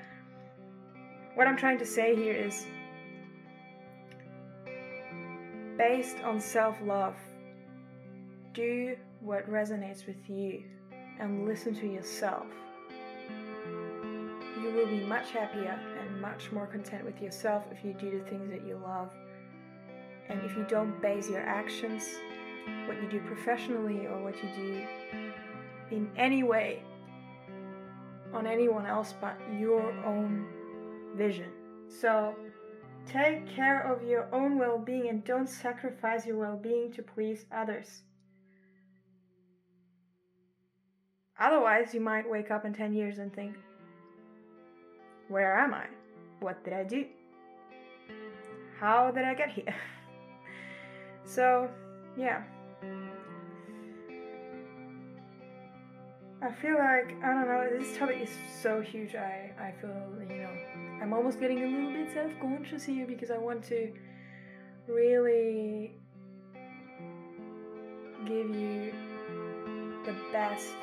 what 1.35 1.47
I'm 1.47 1.57
trying 1.57 1.77
to 1.79 1.85
say 1.85 2.15
here 2.15 2.33
is 2.33 2.65
based 5.77 6.17
on 6.23 6.39
self 6.39 6.75
love, 6.83 7.15
do 8.53 8.95
what 9.21 9.49
resonates 9.49 10.05
with 10.05 10.29
you 10.29 10.63
and 11.19 11.47
listen 11.47 11.73
to 11.75 11.87
yourself. 11.87 12.47
Will 14.79 14.87
be 14.87 15.01
much 15.01 15.31
happier 15.31 15.77
and 15.99 16.21
much 16.21 16.53
more 16.53 16.65
content 16.65 17.03
with 17.03 17.21
yourself 17.21 17.65
if 17.69 17.83
you 17.83 17.91
do 17.91 18.17
the 18.17 18.29
things 18.29 18.49
that 18.49 18.65
you 18.65 18.77
love. 18.81 19.11
And 20.29 20.39
if 20.45 20.55
you 20.55 20.63
don't 20.69 21.01
base 21.01 21.29
your 21.29 21.41
actions, 21.41 22.07
what 22.85 22.95
you 23.01 23.09
do 23.09 23.19
professionally 23.19 24.07
or 24.07 24.23
what 24.23 24.35
you 24.41 24.49
do 24.55 24.81
in 25.91 26.09
any 26.15 26.43
way 26.43 26.81
on 28.33 28.47
anyone 28.47 28.85
else 28.85 29.13
but 29.19 29.37
your 29.59 29.91
own 30.05 30.47
vision. 31.17 31.51
So 31.89 32.33
take 33.05 33.53
care 33.53 33.81
of 33.81 34.07
your 34.07 34.33
own 34.33 34.57
well 34.57 34.77
being 34.77 35.09
and 35.09 35.25
don't 35.25 35.49
sacrifice 35.49 36.25
your 36.25 36.37
well 36.37 36.55
being 36.55 36.89
to 36.93 37.03
please 37.03 37.43
others. 37.51 38.03
Otherwise, 41.37 41.93
you 41.93 41.99
might 41.99 42.29
wake 42.29 42.49
up 42.49 42.63
in 42.63 42.73
10 42.73 42.93
years 42.93 43.17
and 43.17 43.33
think, 43.33 43.57
Where 45.29 45.59
am 45.59 45.73
I? 45.75 45.85
What 46.39 46.63
did 46.63 46.73
I 46.73 46.83
do? 46.83 47.05
How 48.79 49.11
did 49.11 49.23
I 49.23 49.35
get 49.35 49.49
here? 49.49 49.75
so, 51.25 51.69
yeah. 52.17 52.41
I 56.41 56.51
feel 56.61 56.77
like 56.77 57.15
I 57.21 57.33
don't 57.33 57.47
know. 57.47 57.67
This 57.77 57.97
topic 57.97 58.21
is 58.21 58.29
so 58.63 58.81
huge. 58.81 59.13
I 59.13 59.51
I 59.59 59.73
feel 59.81 59.93
you 60.21 60.41
know 60.41 60.49
I'm 61.01 61.11
almost 61.13 61.39
getting 61.39 61.63
a 61.63 61.67
little 61.67 61.91
bit 61.91 62.13
self 62.13 62.31
conscious 62.39 62.85
here 62.85 63.05
because 63.05 63.29
I 63.29 63.37
want 63.37 63.61
to 63.65 63.91
really 64.87 65.95
give 68.25 68.55
you 68.55 68.93
the 70.05 70.15
best 70.31 70.75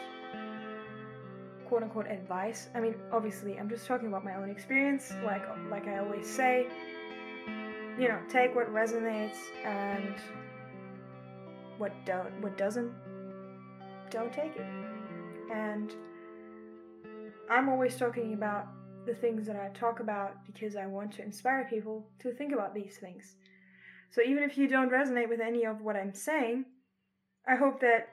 quote 1.68 1.82
unquote 1.82 2.06
advice. 2.06 2.68
I 2.74 2.80
mean, 2.80 2.94
obviously, 3.12 3.58
I'm 3.58 3.68
just 3.68 3.86
talking 3.86 4.08
about 4.08 4.24
my 4.24 4.34
own 4.36 4.50
experience. 4.50 5.12
Like 5.24 5.42
like 5.70 5.86
I 5.86 5.98
always 5.98 6.28
say, 6.28 6.66
you 7.98 8.08
know, 8.08 8.18
take 8.28 8.54
what 8.54 8.72
resonates 8.72 9.36
and 9.64 10.14
what 11.78 11.92
don't 12.04 12.40
what 12.40 12.56
doesn't 12.56 12.92
don't 14.10 14.32
take 14.32 14.56
it. 14.56 14.66
And 15.52 15.92
I'm 17.50 17.68
always 17.68 17.96
talking 17.96 18.34
about 18.34 18.66
the 19.06 19.14
things 19.14 19.46
that 19.46 19.56
I 19.56 19.68
talk 19.68 20.00
about 20.00 20.44
because 20.46 20.76
I 20.76 20.86
want 20.86 21.12
to 21.12 21.22
inspire 21.22 21.66
people 21.70 22.08
to 22.20 22.32
think 22.32 22.52
about 22.52 22.74
these 22.74 22.96
things. 22.98 23.36
So 24.10 24.20
even 24.22 24.42
if 24.42 24.58
you 24.58 24.68
don't 24.68 24.90
resonate 24.90 25.28
with 25.28 25.40
any 25.40 25.64
of 25.64 25.80
what 25.80 25.96
I'm 25.96 26.14
saying, 26.14 26.64
I 27.46 27.54
hope 27.54 27.80
that 27.80 28.08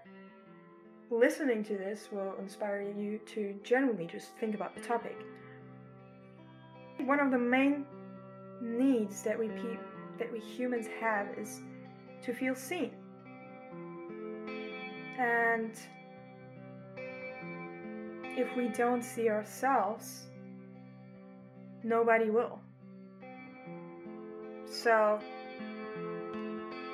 listening 1.13 1.63
to 1.63 1.77
this 1.77 2.09
will 2.11 2.33
inspire 2.39 2.81
you 2.81 3.19
to 3.27 3.55
generally 3.63 4.05
just 4.05 4.35
think 4.39 4.55
about 4.55 4.75
the 4.75 4.81
topic. 4.81 5.17
One 7.05 7.19
of 7.19 7.31
the 7.31 7.37
main 7.37 7.85
needs 8.61 9.23
that 9.23 9.37
we 9.37 9.47
pe- 9.49 9.79
that 10.17 10.31
we 10.31 10.39
humans 10.39 10.87
have 10.99 11.27
is 11.37 11.61
to 12.23 12.33
feel 12.33 12.55
seen. 12.55 12.91
And 15.19 15.71
if 18.35 18.55
we 18.55 18.69
don't 18.69 19.03
see 19.03 19.29
ourselves, 19.29 20.27
nobody 21.83 22.29
will. 22.29 22.59
So 24.65 25.19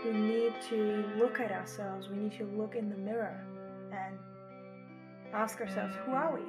we 0.03 0.11
need 0.11 0.53
to 0.69 1.05
look 1.17 1.39
at 1.39 1.51
ourselves, 1.51 2.09
we 2.09 2.17
need 2.17 2.37
to 2.37 2.45
look 2.45 2.75
in 2.75 2.89
the 2.89 2.97
mirror 2.97 3.39
and 3.91 4.17
ask 5.33 5.59
ourselves, 5.61 5.95
who 6.05 6.11
are 6.11 6.33
we? 6.33 6.41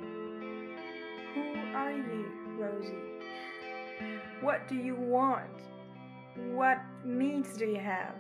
Who 1.35 1.77
are 1.77 1.93
you, 1.93 2.27
Rosie? 2.59 2.95
What 4.41 4.67
do 4.69 4.75
you 4.75 4.95
want? 4.95 5.63
What 6.53 6.79
needs 7.05 7.57
do 7.57 7.67
you 7.67 7.81
have? 7.81 8.15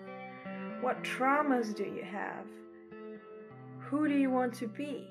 What 0.80 1.02
traumas 1.02 1.74
do 1.74 1.84
you 1.84 2.02
have? 2.02 2.46
Who 3.78 4.06
do 4.08 4.14
you 4.14 4.30
want 4.30 4.54
to 4.54 4.68
be? 4.68 5.08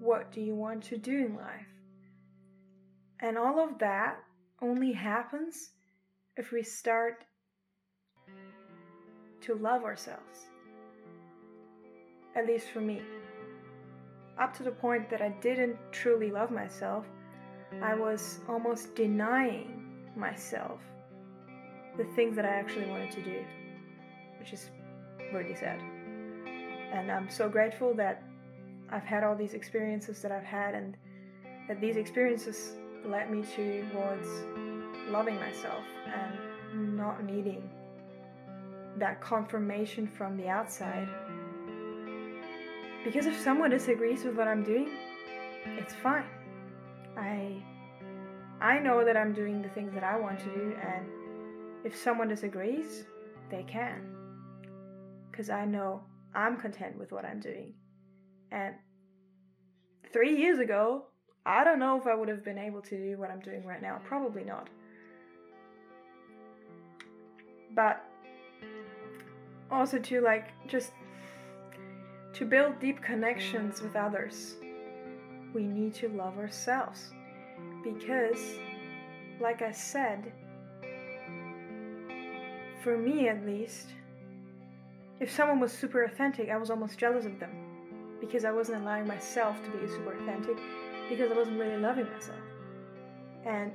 What 0.00 0.32
do 0.32 0.40
you 0.40 0.54
want 0.54 0.82
to 0.84 0.98
do 0.98 1.26
in 1.26 1.36
life? 1.36 1.66
And 3.20 3.38
all 3.38 3.60
of 3.60 3.78
that 3.78 4.18
only 4.60 4.92
happens 4.92 5.70
if 6.36 6.50
we 6.50 6.62
start 6.62 7.24
to 9.42 9.54
love 9.54 9.84
ourselves. 9.84 10.46
At 12.34 12.46
least 12.46 12.68
for 12.68 12.80
me. 12.80 13.02
Up 14.38 14.56
to 14.56 14.62
the 14.62 14.70
point 14.70 15.10
that 15.10 15.20
I 15.20 15.28
didn't 15.40 15.76
truly 15.92 16.30
love 16.30 16.50
myself, 16.50 17.06
I 17.82 17.94
was 17.94 18.40
almost 18.48 18.94
denying 18.94 20.08
myself 20.16 20.80
the 21.96 22.04
things 22.16 22.36
that 22.36 22.44
I 22.44 22.48
actually 22.48 22.88
wanted 22.90 23.10
to 23.12 23.22
do, 23.22 23.44
which 24.38 24.52
is 24.52 24.70
really 25.32 25.54
sad. 25.54 25.80
And 26.92 27.10
I'm 27.10 27.30
so 27.30 27.48
grateful 27.48 27.94
that 27.94 28.22
I've 28.90 29.04
had 29.04 29.24
all 29.24 29.34
these 29.34 29.54
experiences 29.54 30.20
that 30.22 30.32
I've 30.32 30.44
had, 30.44 30.74
and 30.74 30.96
that 31.68 31.80
these 31.80 31.96
experiences 31.96 32.76
led 33.04 33.30
me 33.30 33.42
towards 33.42 34.28
loving 35.08 35.36
myself 35.36 35.84
and 36.06 36.96
not 36.96 37.24
needing 37.24 37.70
that 38.98 39.20
confirmation 39.20 40.06
from 40.06 40.36
the 40.36 40.48
outside. 40.48 41.08
Because 43.04 43.26
if 43.26 43.38
someone 43.38 43.70
disagrees 43.70 44.24
with 44.24 44.36
what 44.36 44.46
I'm 44.46 44.62
doing, 44.62 44.90
it's 45.78 45.94
fine. 45.94 46.24
I 47.16 47.62
I 48.60 48.78
know 48.78 49.04
that 49.04 49.16
I'm 49.16 49.32
doing 49.32 49.60
the 49.60 49.68
things 49.70 49.92
that 49.94 50.04
I 50.04 50.16
want 50.18 50.38
to 50.40 50.44
do 50.46 50.76
and 50.80 51.06
if 51.84 51.96
someone 51.96 52.28
disagrees, 52.28 53.04
they 53.50 53.64
can. 53.64 54.14
Cuz 55.32 55.50
I 55.50 55.64
know 55.64 56.04
I'm 56.34 56.56
content 56.56 56.96
with 56.96 57.10
what 57.12 57.24
I'm 57.24 57.40
doing. 57.40 57.74
And 58.52 58.76
three 60.12 60.36
years 60.36 60.58
ago, 60.58 61.06
I 61.44 61.64
don't 61.64 61.80
know 61.80 61.98
if 62.00 62.06
I 62.06 62.14
would 62.14 62.28
have 62.28 62.44
been 62.44 62.58
able 62.58 62.82
to 62.82 62.96
do 62.96 63.18
what 63.18 63.30
I'm 63.30 63.40
doing 63.40 63.64
right 63.64 63.82
now. 63.82 64.00
Probably 64.04 64.44
not. 64.44 64.70
But 67.74 68.04
also 69.70 69.98
to 69.98 70.20
like 70.20 70.48
just 70.68 70.92
to 72.34 72.44
build 72.46 72.80
deep 72.80 73.02
connections 73.02 73.82
with 73.82 73.96
others, 73.96 74.56
we 75.54 75.64
need 75.64 75.94
to 75.94 76.08
love 76.08 76.38
ourselves. 76.38 77.10
Because, 77.84 78.56
like 79.40 79.62
I 79.62 79.72
said, 79.72 80.32
for 82.82 82.96
me 82.96 83.28
at 83.28 83.44
least, 83.44 83.88
if 85.20 85.30
someone 85.30 85.60
was 85.60 85.72
super 85.72 86.04
authentic, 86.04 86.48
I 86.48 86.56
was 86.56 86.70
almost 86.70 86.98
jealous 86.98 87.26
of 87.26 87.38
them 87.38 87.50
because 88.20 88.44
I 88.44 88.52
wasn't 88.52 88.82
allowing 88.82 89.06
myself 89.06 89.56
to 89.64 89.70
be 89.70 89.86
super 89.86 90.18
authentic 90.20 90.56
because 91.08 91.30
I 91.30 91.34
wasn't 91.34 91.58
really 91.60 91.76
loving 91.76 92.06
myself. 92.12 92.38
And 93.44 93.72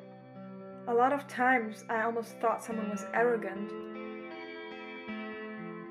a 0.88 0.94
lot 0.94 1.14
of 1.14 1.28
times 1.28 1.84
I 1.90 2.04
almost 2.04 2.40
thought 2.40 2.64
someone 2.64 2.90
was 2.90 3.06
arrogant, 3.14 3.72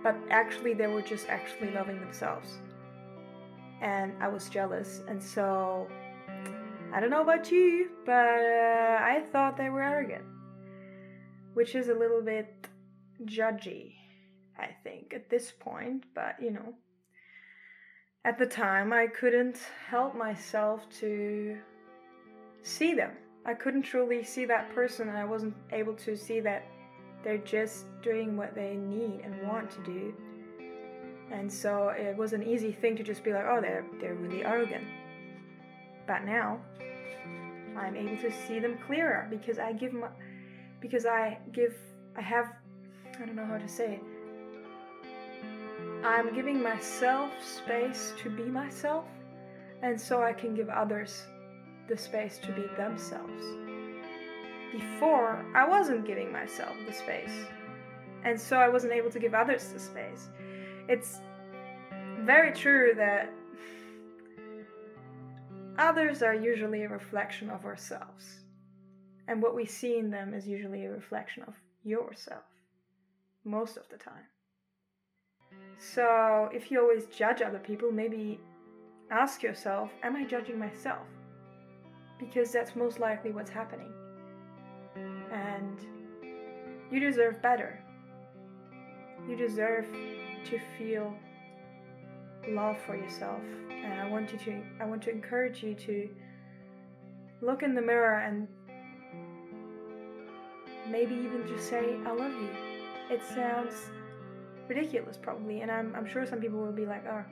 but 0.07 0.15
actually 0.31 0.73
they 0.73 0.87
were 0.87 1.03
just 1.03 1.29
actually 1.29 1.73
loving 1.73 1.99
themselves. 1.99 2.49
And 3.81 4.13
I 4.23 4.29
was 4.29 4.49
jealous, 4.49 5.03
and 5.09 5.21
so 5.21 5.89
I 6.95 7.01
don't 7.01 7.11
know 7.11 7.23
about 7.23 7.51
you, 7.51 7.91
but 8.05 8.13
uh, 8.13 8.99
I 9.01 9.25
thought 9.33 9.57
they 9.57 9.69
were 9.69 9.83
arrogant, 9.83 10.23
which 11.55 11.75
is 11.75 11.89
a 11.89 11.95
little 11.95 12.23
bit 12.23 12.69
judgy. 13.25 13.95
I 14.57 14.69
think, 14.85 15.13
at 15.13 15.29
this 15.29 15.51
point, 15.51 16.05
but 16.15 16.37
you 16.41 16.53
know. 16.53 16.75
At 18.25 18.39
the 18.39 18.47
time, 18.47 18.93
I 18.93 19.09
couldn't 19.09 19.59
help 19.89 20.15
myself 20.15 20.89
to 21.01 21.59
see 22.63 22.95
them. 22.95 23.11
I 23.45 23.55
couldn't 23.55 23.83
truly 23.83 24.23
see 24.23 24.45
that 24.45 24.73
person, 24.73 25.09
and 25.09 25.19
I 25.19 25.25
wasn't 25.25 25.57
able 25.73 25.95
to 25.95 26.17
see 26.17 26.39
that 26.41 26.63
they're 27.23 27.39
just 27.39 27.87
doing 28.03 28.37
what 28.37 28.55
they 28.55 28.75
need 28.77 29.21
and 29.25 29.47
want 29.49 29.71
to 29.71 29.83
do. 29.85 30.15
And 31.31 31.53
so 31.53 31.89
it 31.89 32.17
was 32.17 32.33
an 32.33 32.43
easy 32.43 32.73
thing 32.73 32.97
to 32.97 33.03
just 33.03 33.25
be 33.25 33.33
like, 33.33 33.45
oh, 33.47 33.61
they're, 33.61 33.85
they're 34.01 34.15
really 34.15 34.45
arrogant. 34.45 34.85
But 36.07 36.25
now 36.25 36.61
I'm 37.77 37.97
able 37.97 38.17
to 38.23 38.33
see 38.47 38.61
them 38.61 38.79
clearer 38.87 39.27
because 39.29 39.59
I 39.59 39.73
give 39.73 39.93
my, 39.93 40.09
because 40.81 41.05
I 41.05 41.39
give, 41.53 41.75
I 42.17 42.21
have, 42.21 42.53
I 43.21 43.27
don't 43.27 43.35
know 43.35 43.47
how 43.47 43.59
to 43.59 43.69
say 43.69 43.95
it. 43.95 44.03
I'm 46.05 46.33
giving 46.35 46.63
myself 46.63 47.33
space 47.45 48.13
to 48.23 48.31
be 48.31 48.45
myself, 48.45 49.07
and 49.83 50.01
so 50.01 50.23
I 50.23 50.33
can 50.33 50.55
give 50.55 50.69
others 50.69 51.25
the 51.89 51.97
space 51.97 52.39
to 52.39 52.53
be 52.53 52.67
themselves. 52.77 53.45
Before, 54.77 55.43
I 55.55 55.67
wasn't 55.67 56.07
giving 56.07 56.31
myself 56.31 56.77
the 56.87 56.93
space, 56.93 57.47
and 58.25 58.39
so 58.39 58.59
I 58.59 58.69
wasn't 58.69 58.93
able 58.93 59.09
to 59.11 59.19
give 59.19 59.33
others 59.33 59.69
the 59.69 59.79
space. 59.79 60.29
It's 60.87 61.21
very 62.21 62.53
true 62.53 62.93
that 62.97 63.33
others 65.79 66.23
are 66.23 66.35
usually 66.35 66.83
a 66.83 66.91
reflection 66.91 67.49
of 67.49 67.65
ourselves, 67.65 68.41
and 69.29 69.41
what 69.41 69.55
we 69.55 69.65
see 69.65 69.97
in 69.97 70.11
them 70.11 70.35
is 70.35 70.47
usually 70.47 70.85
a 70.85 70.91
reflection 70.91 71.43
of 71.45 71.55
yourself, 71.83 72.45
most 73.45 73.79
of 73.79 73.89
the 73.89 73.97
time. 73.97 74.27
So, 75.79 76.51
if 76.53 76.71
you 76.71 76.81
always 76.83 77.07
judge 77.07 77.41
other 77.41 77.61
people, 77.61 77.91
maybe 77.91 78.39
ask 79.11 79.43
yourself, 79.43 79.91
Am 80.03 80.17
I 80.17 80.25
judging 80.25 80.59
myself? 80.59 81.07
Because 82.19 82.53
that's 82.53 82.77
most 82.77 83.01
likely 83.01 83.31
what's 83.31 83.51
happening. 83.51 83.93
And 85.37 85.79
you 86.91 87.01
deserve 87.01 87.43
better. 87.43 87.83
You 89.29 89.37
deserve 89.37 89.87
to 90.47 90.59
feel 90.79 91.15
love 92.49 92.79
for 92.87 92.97
yourself. 92.97 93.43
And 93.71 94.01
I 94.01 94.09
want 94.09 94.33
you 94.33 94.39
to 94.39 94.63
I 94.81 94.85
want 94.85 95.03
to 95.03 95.11
encourage 95.11 95.63
you 95.63 95.75
to 95.75 96.09
look 97.43 97.63
in 97.63 97.75
the 97.75 97.83
mirror 97.83 98.21
and 98.21 98.49
maybe 100.89 101.15
even 101.15 101.47
just 101.47 101.69
say 101.69 101.97
I 102.07 102.13
love 102.13 102.33
you. 102.33 102.51
It 103.11 103.21
sounds 103.35 103.75
ridiculous 104.69 105.17
probably 105.17 105.61
and 105.61 105.71
I'm, 105.71 105.95
I'm 105.95 106.07
sure 106.07 106.27
some 106.27 106.41
people 106.41 106.59
will 106.59 106.73
be 106.73 106.87
like 106.87 107.05
oh 107.07 107.25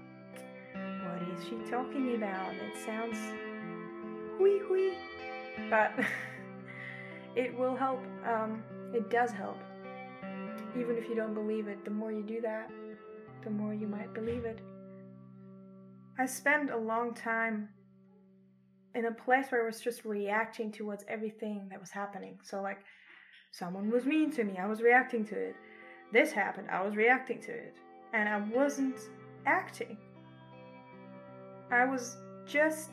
what 0.74 1.22
is 1.36 1.44
she 1.44 1.56
talking 1.70 2.14
about 2.14 2.54
it 2.54 2.76
sounds 2.84 3.16
hui 4.38 4.60
hui 4.60 4.92
but 5.68 5.92
it 7.36 7.56
will 7.56 7.76
help 7.76 8.00
um, 8.26 8.62
it 8.92 9.10
does 9.10 9.30
help 9.30 9.58
even 10.78 10.96
if 10.96 11.08
you 11.08 11.14
don't 11.14 11.34
believe 11.34 11.68
it 11.68 11.84
the 11.84 11.90
more 11.90 12.12
you 12.12 12.22
do 12.22 12.40
that 12.40 12.70
the 13.44 13.50
more 13.50 13.74
you 13.74 13.86
might 13.86 14.12
believe 14.14 14.44
it 14.44 14.60
i 16.18 16.26
spent 16.26 16.70
a 16.70 16.76
long 16.76 17.12
time 17.14 17.68
in 18.94 19.06
a 19.06 19.12
place 19.12 19.46
where 19.50 19.62
i 19.62 19.66
was 19.66 19.80
just 19.80 20.04
reacting 20.04 20.70
towards 20.70 21.04
everything 21.08 21.66
that 21.70 21.80
was 21.80 21.90
happening 21.90 22.38
so 22.42 22.62
like 22.62 22.78
someone 23.50 23.90
was 23.90 24.04
mean 24.04 24.30
to 24.30 24.44
me 24.44 24.56
i 24.58 24.66
was 24.66 24.80
reacting 24.80 25.24
to 25.24 25.34
it 25.36 25.54
this 26.14 26.30
happened, 26.30 26.68
I 26.70 26.80
was 26.80 26.94
reacting 26.94 27.40
to 27.40 27.50
it. 27.50 27.74
And 28.12 28.28
I 28.28 28.38
wasn't 28.56 28.96
acting. 29.46 29.98
I 31.72 31.84
was 31.84 32.16
just 32.46 32.90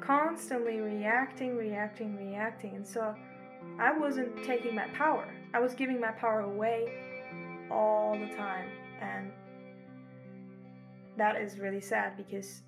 constantly 0.00 0.80
reacting, 0.80 1.56
reacting, 1.56 2.16
reacting. 2.16 2.74
And 2.74 2.86
so 2.86 3.14
I 3.78 3.96
wasn't 3.96 4.44
taking 4.44 4.74
my 4.74 4.88
power. 4.88 5.28
I 5.54 5.60
was 5.60 5.74
giving 5.74 6.00
my 6.00 6.12
power 6.12 6.40
away 6.40 6.92
all 7.70 8.18
the 8.18 8.34
time. 8.34 8.68
And 9.00 9.30
that 11.16 11.36
is 11.36 11.58
really 11.58 11.80
sad 11.80 12.16
because 12.16 12.62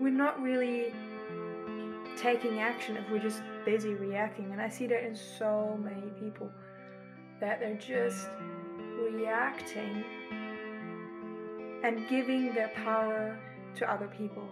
we're 0.00 0.10
not 0.10 0.40
really 0.40 0.92
taking 2.16 2.60
action 2.60 2.96
if 2.96 3.10
we're 3.10 3.18
just 3.18 3.42
busy 3.64 3.94
reacting. 3.94 4.52
And 4.52 4.60
I 4.60 4.68
see 4.68 4.86
that 4.86 5.04
in 5.04 5.14
so 5.14 5.78
many 5.82 6.10
people 6.20 6.50
that 7.40 7.60
they're 7.60 7.74
just 7.76 8.28
reacting 9.00 10.04
and 11.82 12.06
giving 12.08 12.52
their 12.54 12.68
power 12.68 13.38
to 13.76 13.90
other 13.90 14.08
people 14.08 14.46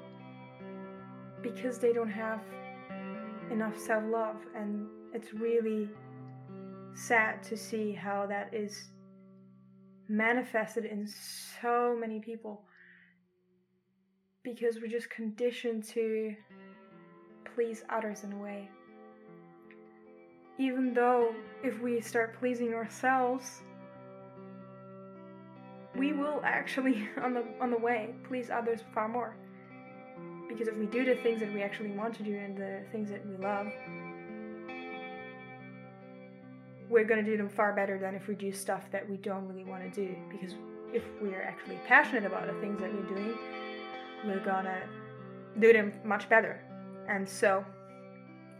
because 1.42 1.78
they 1.78 1.92
don't 1.92 2.10
have 2.10 2.40
enough 3.50 3.78
self 3.78 4.04
love. 4.10 4.36
And 4.54 4.86
it's 5.12 5.32
really 5.32 5.88
sad 6.94 7.42
to 7.44 7.56
see 7.56 7.92
how 7.92 8.26
that 8.26 8.52
is 8.52 8.88
manifested 10.08 10.84
in 10.84 11.06
so 11.06 11.96
many 11.98 12.18
people 12.18 12.62
because 14.42 14.76
we're 14.80 14.88
just 14.88 15.10
conditioned 15.10 15.84
to 15.84 16.34
please 17.54 17.84
others 17.90 18.24
in 18.24 18.32
a 18.32 18.38
way 18.38 18.68
even 20.58 20.92
though 20.92 21.34
if 21.62 21.80
we 21.80 22.00
start 22.00 22.38
pleasing 22.38 22.74
ourselves, 22.74 23.62
we 25.96 26.12
will 26.12 26.40
actually 26.44 27.08
on 27.22 27.34
the 27.34 27.44
on 27.60 27.70
the 27.70 27.78
way 27.78 28.14
please 28.26 28.50
others 28.50 28.80
far 28.92 29.08
more. 29.08 29.36
Because 30.48 30.68
if 30.68 30.76
we 30.76 30.86
do 30.86 31.04
the 31.04 31.16
things 31.16 31.40
that 31.40 31.52
we 31.52 31.62
actually 31.62 31.90
want 31.90 32.14
to 32.16 32.22
do 32.22 32.36
and 32.36 32.56
the 32.56 32.80
things 32.90 33.10
that 33.10 33.26
we 33.26 33.36
love, 33.36 33.66
we're 36.88 37.04
going 37.04 37.22
to 37.22 37.30
do 37.30 37.36
them 37.36 37.48
far 37.48 37.74
better 37.74 37.98
than 37.98 38.14
if 38.14 38.28
we 38.28 38.34
do 38.34 38.50
stuff 38.50 38.90
that 38.90 39.08
we 39.08 39.18
don't 39.18 39.46
really 39.46 39.64
want 39.64 39.82
to 39.82 40.06
do. 40.06 40.16
Because 40.30 40.54
if 40.92 41.02
we're 41.20 41.42
actually 41.42 41.78
passionate 41.86 42.24
about 42.24 42.46
the 42.46 42.58
things 42.60 42.80
that 42.80 42.92
we're 42.92 43.14
doing, 43.14 43.36
we're 44.24 44.44
going 44.44 44.64
to 44.64 44.80
do 45.60 45.72
them 45.72 45.92
much 46.04 46.28
better. 46.28 46.60
And 47.08 47.28
so 47.28 47.64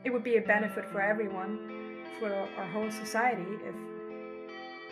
it 0.05 0.11
would 0.11 0.25
be 0.25 0.37
a 0.37 0.43
benefit 0.43 0.89
for 0.91 1.01
everyone 1.01 2.05
for 2.19 2.33
our 2.33 2.67
whole 2.67 2.91
society 2.91 3.45
if 3.65 3.75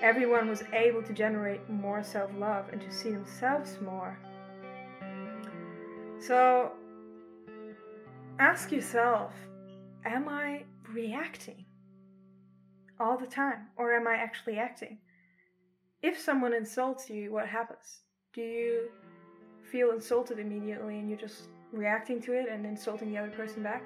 everyone 0.02 0.48
was 0.48 0.62
able 0.72 1.02
to 1.02 1.12
generate 1.12 1.68
more 1.68 2.02
self 2.02 2.30
love 2.38 2.66
and 2.72 2.80
to 2.80 2.90
see 2.90 3.10
themselves 3.10 3.78
more. 3.82 4.18
So 6.20 6.72
ask 8.38 8.70
yourself 8.70 9.32
Am 10.04 10.28
I 10.28 10.62
reacting 10.92 11.64
all 13.00 13.18
the 13.18 13.26
time 13.26 13.66
or 13.76 13.92
am 13.94 14.06
I 14.06 14.14
actually 14.14 14.56
acting? 14.56 14.98
If 16.02 16.20
someone 16.20 16.52
insults 16.52 17.10
you, 17.10 17.32
what 17.32 17.48
happens? 17.48 18.02
Do 18.32 18.40
you 18.40 18.88
feel 19.72 19.90
insulted 19.90 20.38
immediately 20.38 21.00
and 21.00 21.08
you're 21.08 21.18
just 21.18 21.48
reacting 21.72 22.22
to 22.22 22.34
it 22.34 22.48
and 22.48 22.64
insulting 22.64 23.10
the 23.10 23.18
other 23.18 23.30
person 23.30 23.64
back? 23.64 23.82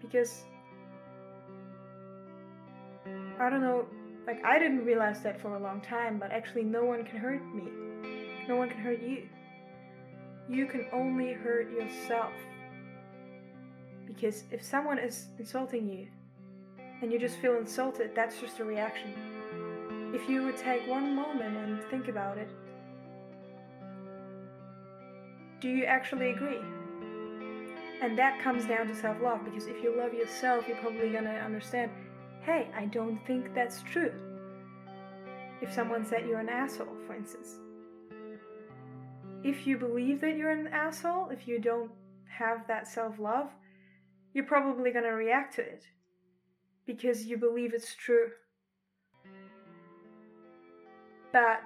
Because 0.00 0.42
I 3.38 3.48
don't 3.48 3.60
know, 3.60 3.86
like 4.26 4.44
I 4.44 4.58
didn't 4.58 4.84
realize 4.84 5.22
that 5.22 5.40
for 5.40 5.54
a 5.54 5.60
long 5.60 5.80
time, 5.82 6.18
but 6.18 6.32
actually 6.32 6.64
no 6.64 6.84
one 6.84 7.04
can 7.04 7.18
hurt 7.18 7.42
me. 7.54 7.70
No 8.48 8.56
one 8.56 8.68
can 8.70 8.78
hurt 8.78 9.00
you. 9.00 9.28
You 10.48 10.66
can 10.66 10.86
only 10.92 11.32
hurt 11.32 11.70
yourself. 11.70 12.32
Because 14.06 14.44
if 14.50 14.62
someone 14.62 14.98
is 14.98 15.26
insulting 15.38 15.88
you 15.88 16.06
and 17.02 17.12
you 17.12 17.18
just 17.18 17.36
feel 17.36 17.56
insulted, 17.56 18.12
that's 18.14 18.40
just 18.40 18.60
a 18.60 18.64
reaction. 18.64 19.12
If 20.14 20.28
you 20.28 20.42
would 20.44 20.56
take 20.56 20.86
one 20.88 21.14
moment 21.14 21.56
and 21.56 21.82
think 21.90 22.08
about 22.08 22.38
it, 22.38 22.48
do 25.60 25.68
you 25.68 25.84
actually 25.84 26.30
agree? 26.30 26.60
And 28.02 28.18
that 28.18 28.40
comes 28.42 28.66
down 28.66 28.86
to 28.88 28.94
self 28.94 29.20
love 29.22 29.44
because 29.44 29.66
if 29.66 29.82
you 29.82 29.96
love 29.96 30.12
yourself, 30.12 30.68
you're 30.68 30.76
probably 30.76 31.10
gonna 31.10 31.42
understand 31.44 31.90
hey, 32.46 32.68
I 32.76 32.84
don't 32.86 33.18
think 33.26 33.52
that's 33.54 33.82
true. 33.82 34.12
If 35.60 35.72
someone 35.72 36.04
said 36.04 36.26
you're 36.28 36.38
an 36.38 36.48
asshole, 36.48 36.96
for 37.06 37.14
instance. 37.14 37.56
If 39.42 39.66
you 39.66 39.76
believe 39.76 40.20
that 40.20 40.36
you're 40.36 40.50
an 40.50 40.68
asshole, 40.68 41.30
if 41.30 41.48
you 41.48 41.58
don't 41.58 41.90
have 42.28 42.66
that 42.68 42.86
self 42.86 43.18
love, 43.18 43.50
you're 44.36 44.44
probably 44.44 44.90
going 44.90 45.02
to 45.02 45.12
react 45.12 45.54
to 45.54 45.62
it 45.62 45.82
because 46.86 47.24
you 47.24 47.38
believe 47.38 47.72
it's 47.72 47.94
true. 47.94 48.28
But 51.32 51.62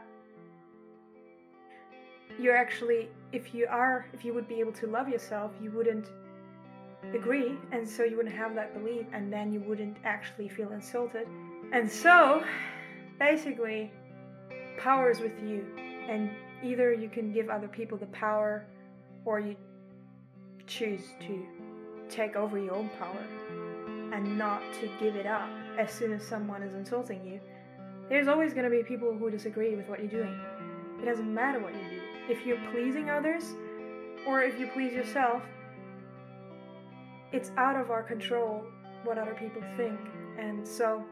you're 2.39 2.57
actually, 2.57 3.09
if 3.33 3.53
you 3.53 3.67
are, 3.69 4.07
if 4.13 4.25
you 4.25 4.33
would 4.35 4.47
be 4.47 4.61
able 4.61 4.71
to 4.75 4.87
love 4.87 5.09
yourself, 5.09 5.51
you 5.61 5.73
wouldn't 5.73 6.07
agree, 7.13 7.59
and 7.73 7.89
so 7.89 8.05
you 8.05 8.17
wouldn't 8.17 8.37
have 8.37 8.55
that 8.55 8.73
belief, 8.73 9.05
and 9.13 9.33
then 9.33 9.53
you 9.53 9.59
wouldn't 9.67 9.97
actually 10.05 10.49
feel 10.49 10.71
insulted. 10.71 11.27
And 11.73 11.91
so, 11.91 12.45
basically, 13.19 13.91
power 14.79 15.11
is 15.11 15.19
with 15.19 15.37
you, 15.43 15.67
and 16.09 16.31
either 16.63 16.93
you 16.93 17.09
can 17.09 17.33
give 17.33 17.51
other 17.51 17.67
people 17.67 17.99
the 17.99 18.07
power, 18.07 18.65
or 19.25 19.41
you 19.41 19.57
choose 20.69 21.03
to 21.27 21.45
take 22.11 22.37
over 22.37 22.59
your 22.59 22.75
own 22.75 22.91
power 22.99 23.25
and 24.13 24.37
not 24.37 24.61
to 24.81 24.89
give 24.99 25.17
it 25.17 25.27
up 25.27 25.49
as 25.79 25.91
soon 25.91 26.13
as 26.13 26.27
someone 26.27 26.63
is 26.63 26.75
insulting 26.75 27.25
you. 27.25 27.41
There's 28.09 28.29
always 28.29 28.53
going 28.53 28.65
to 28.65 28.71
be 28.71 28.83
people 28.83 29.17
who 29.17 29.31
disagree 29.31 29.77
with 29.77 29.89
what 29.89 30.01
you're 30.01 30.09
doing. 30.09 30.39
It 31.01 31.05
doesn't 31.05 31.33
matter 31.33 31.61
what 31.61 31.73
you 31.75 31.81
do. 31.81 32.01
If 32.29 32.45
you're 32.45 32.61
pleasing 32.73 33.09
others 33.09 33.45
or 34.27 34.43
if 34.43 34.59
you 34.59 34.67
please 34.69 34.93
yourself, 34.93 35.43
it's 37.33 37.53
out 37.57 37.77
of 37.77 37.91
our 37.91 38.03
control 38.03 38.65
what 39.05 39.17
other 39.17 39.35
people 39.35 39.63
think. 39.77 39.99
And 40.39 40.67
so 40.67 41.05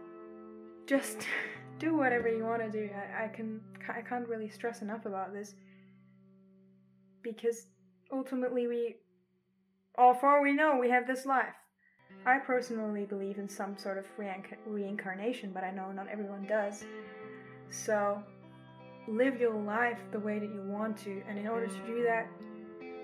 just 0.86 1.18
do 1.78 1.96
whatever 1.96 2.28
you 2.28 2.44
want 2.44 2.62
to 2.62 2.70
do. 2.70 2.90
I, 2.92 3.24
I 3.24 3.28
can 3.28 3.60
I 3.88 4.02
can't 4.02 4.28
really 4.28 4.48
stress 4.48 4.82
enough 4.82 5.06
about 5.06 5.32
this 5.32 5.54
because 7.22 7.68
ultimately 8.12 8.66
we 8.66 8.96
all 9.98 10.14
far 10.14 10.40
we 10.40 10.52
know 10.52 10.78
we 10.78 10.88
have 10.90 11.06
this 11.06 11.26
life. 11.26 11.54
I 12.24 12.38
personally 12.38 13.04
believe 13.04 13.38
in 13.38 13.48
some 13.48 13.76
sort 13.76 13.98
of 13.98 14.04
reinc- 14.16 14.56
reincarnation, 14.64 15.50
but 15.52 15.64
I 15.64 15.72
know 15.72 15.90
not 15.90 16.06
everyone 16.08 16.46
does. 16.46 16.84
So 17.70 18.22
live 19.08 19.40
your 19.40 19.54
life 19.54 19.98
the 20.12 20.20
way 20.20 20.38
that 20.38 20.48
you 20.48 20.62
want 20.66 20.96
to, 20.98 21.22
and 21.28 21.38
in 21.38 21.48
order 21.48 21.66
to 21.66 21.86
do 21.86 22.04
that, 22.04 22.28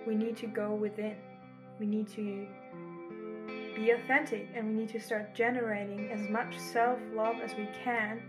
we 0.07 0.15
need 0.15 0.37
to 0.39 0.47
go 0.47 0.75
within. 0.75 1.17
We 1.81 1.87
need 1.87 2.09
to 2.11 2.47
be 3.75 3.91
authentic 3.91 4.49
and 4.55 4.69
we 4.69 4.75
need 4.75 4.89
to 4.91 5.01
start 5.01 5.35
generating 5.35 6.11
as 6.13 6.31
much 6.31 6.57
self 6.57 6.99
love 7.13 7.37
as 7.43 7.57
we 7.57 7.69
can. 7.83 8.23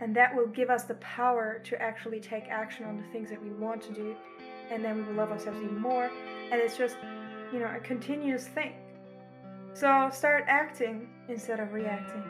And 0.00 0.16
that 0.16 0.34
will 0.34 0.46
give 0.46 0.70
us 0.70 0.84
the 0.84 0.94
power 0.94 1.60
to 1.64 1.80
actually 1.80 2.20
take 2.20 2.44
action 2.48 2.86
on 2.86 2.96
the 2.96 3.04
things 3.12 3.28
that 3.30 3.42
we 3.42 3.50
want 3.50 3.82
to 3.82 3.92
do. 3.92 4.16
And 4.70 4.82
then 4.82 4.96
we 4.96 5.02
will 5.02 5.14
love 5.14 5.30
ourselves 5.30 5.60
even 5.60 5.78
more. 5.78 6.10
And 6.52 6.60
it's 6.60 6.76
just, 6.76 6.96
you 7.50 7.58
know, 7.58 7.72
a 7.74 7.80
continuous 7.80 8.46
thing. 8.46 8.74
So 9.72 10.10
start 10.12 10.44
acting 10.48 11.08
instead 11.30 11.60
of 11.60 11.72
reacting. 11.72 12.22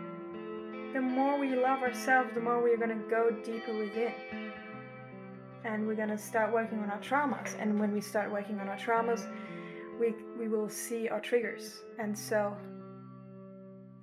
The 0.95 1.01
more 1.01 1.41
we 1.41 1.57
love 1.57 1.83
ourselves, 1.83 2.31
the 2.33 2.41
more 2.41 2.63
we're 2.63 2.77
going 2.77 2.97
to 2.97 3.11
go 3.11 3.31
deeper 3.45 3.77
within. 3.77 4.15
And 5.65 5.89
we're 5.89 5.97
going 5.97 6.11
to 6.11 6.19
start 6.19 6.53
working 6.53 6.79
on 6.79 6.91
our 6.91 7.01
traumas. 7.01 7.61
And 7.61 7.81
when 7.81 7.93
we 7.93 8.01
start 8.01 8.31
working 8.31 8.61
on 8.61 8.69
our 8.69 8.77
traumas, 8.77 9.27
we, 9.99 10.15
we 10.39 10.47
will 10.47 10.69
see 10.69 11.09
our 11.09 11.21
triggers. 11.21 11.83
And 11.99 12.17
so 12.17 12.57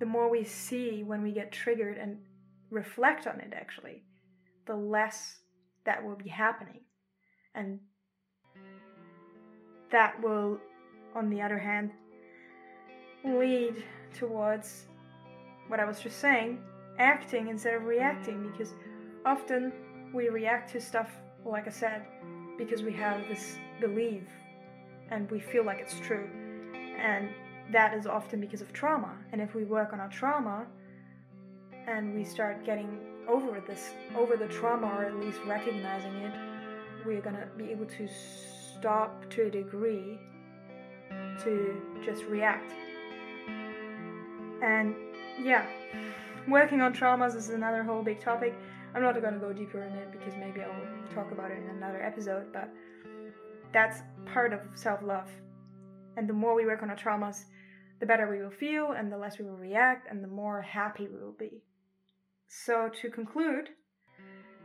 the 0.00 0.06
more 0.06 0.30
we 0.30 0.44
see 0.44 1.02
when 1.02 1.22
we 1.22 1.32
get 1.32 1.50
triggered 1.50 1.96
and 1.96 2.18
reflect 2.68 3.26
on 3.26 3.40
it, 3.40 3.54
actually, 3.56 4.02
the 4.66 4.76
less 4.76 5.38
that 5.86 6.04
will 6.04 6.16
be 6.16 6.28
happening. 6.28 6.82
And 7.54 7.80
that 9.90 10.20
will, 10.22 10.58
on 11.14 11.30
the 11.30 11.40
other 11.40 11.58
hand, 11.58 11.90
lead 13.24 13.84
towards 14.14 14.86
what 15.68 15.80
I 15.80 15.84
was 15.84 16.00
just 16.00 16.20
saying 16.20 16.58
acting 17.00 17.48
instead 17.48 17.74
of 17.74 17.84
reacting 17.84 18.50
because 18.50 18.74
often 19.24 19.72
we 20.12 20.28
react 20.28 20.70
to 20.72 20.80
stuff, 20.80 21.10
like 21.44 21.66
I 21.66 21.70
said, 21.70 22.02
because 22.58 22.82
we 22.82 22.92
have 22.92 23.26
this 23.28 23.56
belief 23.80 24.22
and 25.10 25.28
we 25.30 25.40
feel 25.40 25.64
like 25.64 25.78
it's 25.78 25.98
true. 26.00 26.28
And 26.98 27.30
that 27.72 27.94
is 27.94 28.06
often 28.06 28.40
because 28.40 28.60
of 28.60 28.72
trauma. 28.72 29.16
And 29.32 29.40
if 29.40 29.54
we 29.54 29.64
work 29.64 29.92
on 29.92 30.00
our 30.00 30.08
trauma 30.08 30.66
and 31.86 32.14
we 32.14 32.24
start 32.24 32.64
getting 32.64 32.98
over 33.26 33.60
this, 33.66 33.90
over 34.16 34.36
the 34.36 34.48
trauma, 34.48 34.88
or 34.88 35.04
at 35.04 35.14
least 35.16 35.38
recognizing 35.46 36.14
it, 36.16 36.32
we're 37.06 37.22
gonna 37.22 37.48
be 37.56 37.70
able 37.70 37.86
to 37.86 38.08
stop 38.80 39.28
to 39.28 39.42
a 39.42 39.50
degree 39.50 40.18
to 41.44 41.80
just 42.02 42.24
react. 42.24 42.72
And 44.62 44.94
yeah, 45.42 45.66
working 46.48 46.80
on 46.80 46.94
traumas 46.94 47.36
is 47.36 47.50
another 47.50 47.82
whole 47.82 48.02
big 48.02 48.20
topic. 48.20 48.54
I'm 48.94 49.02
not 49.02 49.20
gonna 49.20 49.38
go 49.38 49.52
deeper 49.52 49.82
in 49.82 49.92
it 49.92 50.10
because 50.10 50.34
maybe 50.36 50.62
I'll 50.62 51.14
talk 51.14 51.30
about 51.30 51.50
it 51.50 51.58
in 51.58 51.76
another 51.76 52.02
episode, 52.02 52.52
but 52.52 52.70
that's 53.72 54.00
part 54.32 54.52
of 54.54 54.60
self 54.74 55.02
love. 55.02 55.28
And 56.16 56.28
the 56.28 56.32
more 56.32 56.54
we 56.54 56.64
work 56.64 56.82
on 56.82 56.90
our 56.90 56.96
traumas, 56.96 57.44
the 58.00 58.06
better 58.06 58.30
we 58.30 58.42
will 58.42 58.50
feel, 58.50 58.92
and 58.92 59.12
the 59.12 59.18
less 59.18 59.38
we 59.38 59.44
will 59.44 59.58
react, 59.58 60.10
and 60.10 60.24
the 60.24 60.28
more 60.28 60.62
happy 60.62 61.06
we 61.06 61.18
will 61.18 61.36
be. 61.38 61.62
So, 62.48 62.90
to 63.00 63.10
conclude, 63.10 63.68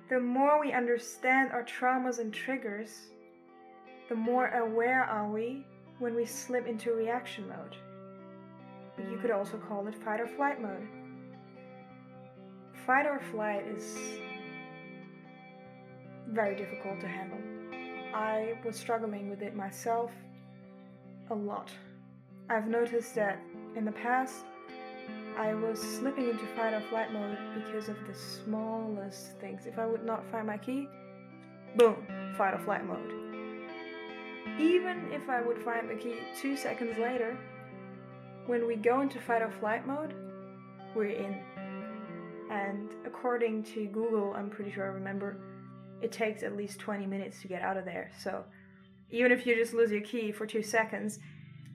the 0.10 0.20
more 0.20 0.60
we 0.60 0.72
understand 0.72 1.52
our 1.52 1.64
traumas 1.64 2.20
and 2.20 2.34
triggers, 2.34 3.10
the 4.10 4.16
more 4.16 4.50
aware 4.50 5.04
are 5.04 5.28
we 5.28 5.66
when 6.00 6.16
we 6.16 6.26
slip 6.26 6.68
into 6.68 6.92
reaction 6.92 7.48
mode. 7.48 7.76
You 8.98 9.18
could 9.18 9.32
also 9.32 9.58
call 9.58 9.88
it 9.88 9.96
fight 9.96 10.22
or 10.22 10.28
flight 10.28 10.62
mode. 10.62 10.88
Fight 12.86 13.06
or 13.06 13.20
flight 13.32 13.66
is 13.68 13.98
very 16.30 16.56
difficult 16.56 17.00
to 17.02 17.08
handle. 17.08 17.40
I 18.14 18.58
was 18.64 18.76
struggling 18.76 19.30
with 19.30 19.42
it 19.42 19.56
myself 19.56 20.12
a 21.30 21.36
lot. 21.36 21.72
I've 22.50 22.68
noticed 22.68 23.16
that 23.16 23.40
in 23.76 23.86
the 23.86 23.92
past, 23.92 24.46
I 25.38 25.54
was 25.54 25.80
slipping 25.80 26.30
into 26.30 26.46
fight 26.56 26.74
or 26.74 26.82
flight 26.90 27.12
mode 27.12 27.38
because 27.56 27.90
of 27.90 27.98
the 28.08 28.14
smallest 28.14 29.38
things. 29.42 29.66
If 29.66 29.78
I 29.78 29.86
would 29.86 30.06
not 30.06 30.24
find 30.32 30.48
my 30.48 30.58
key, 30.58 30.88
boom, 31.76 32.06
fight 32.38 32.54
or 32.54 32.60
flight 32.60 32.86
mode. 32.86 33.25
Even 34.60 35.10
if 35.12 35.30
I 35.30 35.42
would 35.42 35.58
find 35.58 35.90
the 35.90 35.96
key 35.96 36.16
two 36.40 36.56
seconds 36.56 36.98
later, 36.98 37.38
when 38.46 38.68
we 38.68 38.76
go 38.76 39.02
into 39.02 39.20
fight 39.20 39.42
or 39.42 39.52
flight 39.52 39.86
mode, 39.88 40.14
we're 40.96 41.10
in. 41.10 41.40
And 42.50 42.94
according 43.06 43.64
to 43.64 43.88
Google, 43.88 44.34
I'm 44.34 44.50
pretty 44.50 44.72
sure 44.72 44.86
I 44.86 44.94
remember, 44.94 45.38
it 46.02 46.12
takes 46.12 46.44
at 46.44 46.56
least 46.56 46.80
20 46.80 47.06
minutes 47.06 47.42
to 47.42 47.48
get 47.48 47.62
out 47.62 47.76
of 47.76 47.86
there. 47.86 48.12
So 48.20 48.46
even 49.10 49.32
if 49.32 49.46
you 49.46 49.56
just 49.56 49.74
lose 49.74 49.92
your 49.92 50.02
key 50.02 50.32
for 50.32 50.46
two 50.46 50.62
seconds, 50.62 51.20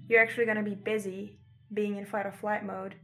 you're 0.08 0.20
actually 0.22 0.44
going 0.44 0.56
to 0.56 0.62
be 0.62 0.74
busy 0.74 1.38
being 1.74 1.96
in 1.96 2.04
fight 2.04 2.26
or 2.26 2.32
flight 2.32 2.64
mode 2.64 2.94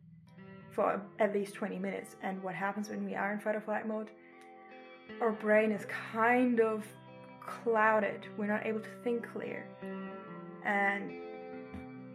for 0.71 1.03
at 1.19 1.35
least 1.35 1.55
20 1.55 1.79
minutes. 1.79 2.17
And 2.23 2.43
what 2.43 2.55
happens 2.55 2.89
when 2.89 3.05
we 3.05 3.15
are 3.15 3.33
in 3.33 3.41
fight 3.41 3.57
or 3.57 3.61
flight 3.61 3.87
mode? 3.87 4.11
Our 5.21 5.33
brain 5.33 5.73
is 5.73 5.87
kind 6.13 6.61
of 6.61 6.85
clouded. 7.47 8.27
We're 8.37 8.47
not 8.47 8.67
able 8.67 8.81
to 8.81 8.89
think 9.03 9.27
clear. 9.33 9.67
And 10.65 11.13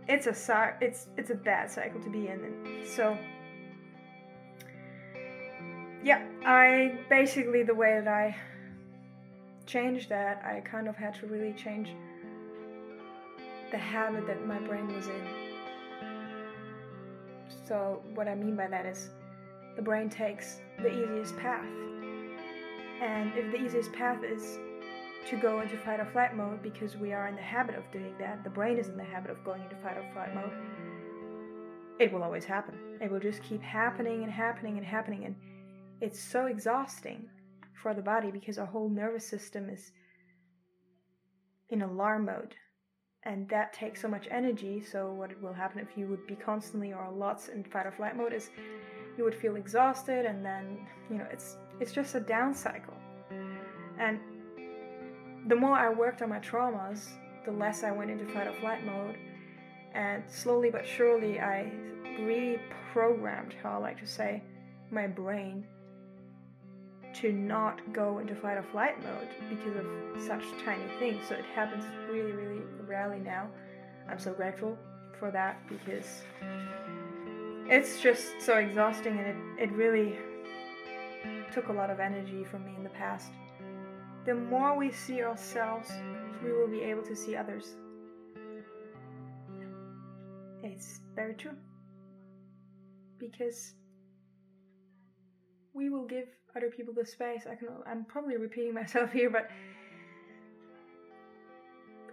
it's 0.08 0.28
a 0.28 0.76
it's 0.82 1.08
it's 1.18 1.30
a 1.30 1.36
bad 1.36 1.72
cycle 1.72 2.02
to 2.02 2.10
be 2.10 2.28
in. 2.28 2.84
So 2.86 3.18
yeah, 6.04 6.26
I 6.46 6.98
basically 7.10 7.64
the 7.64 7.76
way 7.76 8.02
that 8.04 8.08
I 8.08 8.36
changed 9.66 10.10
that, 10.10 10.44
I 10.46 10.60
kind 10.62 10.88
of 10.88 10.96
had 10.96 11.14
to 11.16 11.28
really 11.28 11.54
change 11.54 11.90
the 13.72 13.78
habit 13.78 14.28
that 14.28 14.46
my 14.46 14.60
brain 14.60 14.94
was 14.94 15.08
in. 15.08 15.28
So, 17.66 18.02
what 18.16 18.28
I 18.28 18.36
mean 18.36 18.58
by 18.58 18.68
that 18.68 18.86
is 18.86 19.12
the 19.78 19.82
brain 19.82 20.10
takes 20.10 20.60
the 20.80 20.90
easiest 20.90 21.38
path. 21.38 21.66
And 23.02 23.32
if 23.36 23.52
the 23.52 23.64
easiest 23.64 23.94
path 23.94 24.24
is 24.24 24.60
to 25.30 25.38
go 25.38 25.62
into 25.62 25.78
fight 25.78 26.00
or 26.00 26.06
flight 26.06 26.36
mode 26.36 26.62
because 26.62 26.98
we 26.98 27.14
are 27.14 27.28
in 27.28 27.36
the 27.36 27.42
habit 27.42 27.76
of 27.76 27.84
doing 27.92 28.14
that, 28.20 28.44
the 28.44 28.50
brain 28.50 28.78
is 28.78 28.90
in 28.90 28.98
the 28.98 29.04
habit 29.04 29.32
of 29.32 29.44
going 29.44 29.62
into 29.62 29.76
fight 29.78 29.98
or 29.98 30.10
flight 30.14 30.34
mode, 30.34 30.52
it 32.00 32.12
will 32.12 32.24
always 32.24 32.46
happen. 32.46 32.76
It 33.00 33.12
will 33.12 33.20
just 33.20 33.44
keep 33.44 33.62
happening 33.62 34.24
and 34.24 34.32
happening 34.32 34.78
and 34.78 34.86
happening. 34.86 35.26
And 35.26 35.36
it's 36.02 36.20
so 36.20 36.48
exhausting 36.48 37.30
for 37.82 37.94
the 37.94 38.02
body 38.02 38.32
because 38.32 38.58
our 38.58 38.66
whole 38.66 38.90
nervous 38.90 39.28
system 39.28 39.70
is 39.70 39.92
in 41.70 41.82
alarm 41.82 42.26
mode 42.26 42.56
and 43.24 43.48
that 43.50 43.72
takes 43.72 44.02
so 44.02 44.08
much 44.08 44.28
energy 44.30 44.82
so 44.82 45.12
what 45.12 45.30
will 45.42 45.54
happen 45.54 45.80
if 45.80 45.98
you 45.98 46.08
would 46.08 46.26
be 46.28 46.36
constantly 46.36 46.92
or 46.92 47.10
lots 47.12 47.50
in 47.50 47.64
fight 47.64 47.86
or 47.86 47.92
flight 47.92 48.18
mode 48.18 48.34
is 48.34 48.50
you 49.18 49.24
would 49.24 49.36
feel 49.36 49.56
exhausted 49.56 50.26
and 50.26 50.44
then 50.46 50.78
you 51.10 51.18
know 51.18 51.28
it's 51.32 51.58
it's 51.80 51.92
just 51.92 52.16
a 52.16 52.20
down 52.20 52.54
cycle 52.54 52.94
and 54.00 54.20
the 55.48 55.56
more 55.56 55.78
i 55.78 55.90
worked 55.90 56.22
on 56.22 56.30
my 56.30 56.40
traumas 56.40 57.10
the 57.46 57.52
less 57.52 57.84
i 57.84 57.92
went 57.92 58.12
into 58.12 58.26
fight 58.34 58.48
or 58.48 58.54
flight 58.54 58.86
mode 58.86 59.18
and 59.94 60.24
slowly 60.28 60.70
but 60.70 60.86
surely 60.86 61.40
i 61.40 61.72
reprogrammed 62.20 63.54
how 63.62 63.72
i 63.72 63.78
like 63.78 64.00
to 64.00 64.08
say 64.08 64.42
my 64.92 65.08
brain 65.08 65.66
to 67.14 67.32
not 67.32 67.82
go 67.94 68.20
into 68.20 68.36
fight 68.36 68.58
or 68.58 68.64
flight 68.64 69.02
mode 69.04 69.28
because 69.50 69.76
of 69.76 69.86
such 70.26 70.44
tiny 70.64 70.84
things. 71.00 71.22
So 71.28 71.36
it 71.36 71.46
happens 71.54 71.84
really, 72.10 72.32
really 72.32 72.62
rarely 72.88 73.20
now. 73.20 73.48
I'm 74.10 74.20
so 74.20 74.34
grateful 74.34 74.78
for 75.20 75.32
that 75.32 75.60
because 75.68 76.22
it's 77.68 78.02
just 78.02 78.42
so 78.42 78.58
exhausting 78.58 79.18
and 79.18 79.28
it, 79.60 79.64
it 79.64 79.72
really 79.74 80.18
took 81.54 81.68
a 81.68 81.74
lot 81.74 81.90
of 81.90 82.00
energy 82.00 82.44
from 82.44 82.66
me 82.66 82.74
in 82.78 82.84
the 82.84 82.90
past. 82.90 83.32
The 84.26 84.36
more 84.36 84.78
we 84.78 84.92
see 84.92 85.24
ourselves, 85.24 85.92
we 86.44 86.52
will 86.52 86.68
be 86.68 86.82
able 86.82 87.04
to 87.04 87.16
see 87.16 87.36
others. 87.36 87.76
It's 90.64 91.00
very 91.16 91.34
true. 91.34 91.56
Because 93.18 93.74
we 95.74 95.90
will 95.90 96.06
give 96.06 96.28
other 96.56 96.70
people 96.70 96.94
the 96.94 97.06
space. 97.06 97.44
I 97.50 97.56
can 97.56 97.70
I'm 97.88 98.06
probably 98.06 98.38
repeating 98.38 98.74
myself 98.82 99.12
here, 99.12 99.30
but 99.30 99.50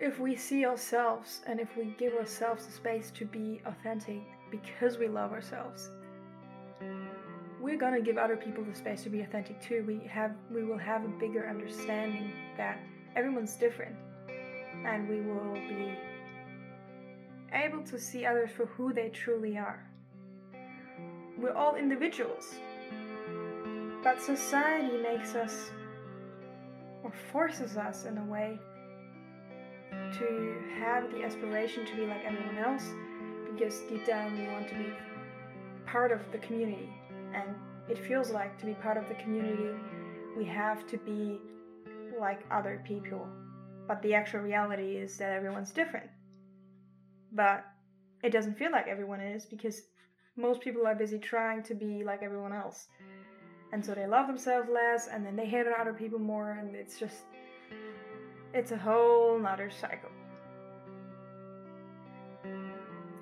if 0.01 0.18
we 0.18 0.37
see 0.37 0.64
ourselves 0.64 1.42
and 1.47 1.59
if 1.61 1.77
we 1.77 1.94
give 1.99 2.14
ourselves 2.14 2.66
the 2.66 2.73
space 2.73 3.11
to 3.16 3.25
be 3.25 3.61
authentic 3.66 4.23
because 4.51 4.97
we 4.97 5.09
love 5.09 5.33
ourselves, 5.33 5.90
we're 7.68 7.76
gonna 7.76 8.00
give 8.00 8.16
other 8.16 8.35
people 8.37 8.64
the 8.64 8.74
space 8.74 9.02
to 9.02 9.11
be 9.11 9.20
authentic 9.20 9.61
too. 9.61 9.85
We 9.87 10.00
have 10.09 10.33
we 10.50 10.64
will 10.64 10.78
have 10.78 11.04
a 11.04 11.09
bigger 11.09 11.46
understanding 11.46 12.33
that 12.57 12.81
everyone's 13.14 13.57
different 13.57 13.94
and 14.87 15.07
we 15.07 15.20
will 15.20 15.52
be 15.52 15.94
able 17.52 17.83
to 17.83 17.98
see 17.98 18.24
others 18.24 18.50
for 18.57 18.64
who 18.64 18.94
they 18.94 19.11
truly 19.11 19.59
are. 19.59 19.87
We're 21.37 21.52
all 21.52 21.76
individuals, 21.76 22.54
but 24.02 24.22
society 24.22 24.96
makes 25.02 25.35
us 25.35 25.70
or 27.04 27.12
forces 27.31 27.76
us 27.76 28.07
in 28.07 28.16
a 28.16 28.24
way 28.24 28.59
to 29.90 30.62
have 30.78 31.11
the 31.12 31.22
aspiration 31.22 31.85
to 31.85 31.96
be 31.96 32.07
like 32.07 32.24
everyone 32.24 32.57
else 32.57 32.85
because 33.52 33.81
deep 33.90 34.07
down 34.07 34.38
we 34.38 34.46
want 34.46 34.68
to 34.68 34.74
be 34.74 34.90
part 35.85 36.12
of 36.12 36.20
the 36.33 36.38
community 36.38 36.88
and 37.38 37.55
it 37.88 37.98
feels 37.98 38.31
like 38.31 38.59
to 38.59 38.66
be 38.66 38.74
part 38.74 38.96
of 38.96 39.09
the 39.09 39.14
community 39.14 39.74
we 40.38 40.44
have 40.44 40.87
to 40.87 40.96
be 40.98 41.40
like 42.18 42.44
other 42.51 42.81
people. 42.87 43.27
But 43.88 44.01
the 44.03 44.14
actual 44.14 44.40
reality 44.40 44.96
is 44.96 45.16
that 45.18 45.33
everyone's 45.33 45.72
different. 45.72 46.09
But 47.33 47.64
it 48.22 48.31
doesn't 48.31 48.57
feel 48.57 48.70
like 48.70 48.87
everyone 48.87 49.20
is 49.20 49.44
because 49.44 49.83
most 50.37 50.61
people 50.61 50.87
are 50.87 50.94
busy 50.94 51.18
trying 51.18 51.62
to 51.64 51.74
be 51.74 52.05
like 52.05 52.22
everyone 52.22 52.53
else. 52.53 52.87
And 53.72 53.85
so 53.85 53.94
they 53.94 54.07
love 54.07 54.29
themselves 54.29 54.68
less 54.72 55.09
and 55.09 55.27
then 55.27 55.35
they 55.35 55.46
hate 55.46 55.66
on 55.66 55.74
other 55.79 55.92
people 55.92 56.18
more 56.18 56.53
and 56.53 56.74
it's 56.74 56.98
just 56.98 57.24
it's 58.55 58.70
a 58.72 58.79
whole 58.79 59.38
nother 59.38 59.70
cycle. 59.70 60.11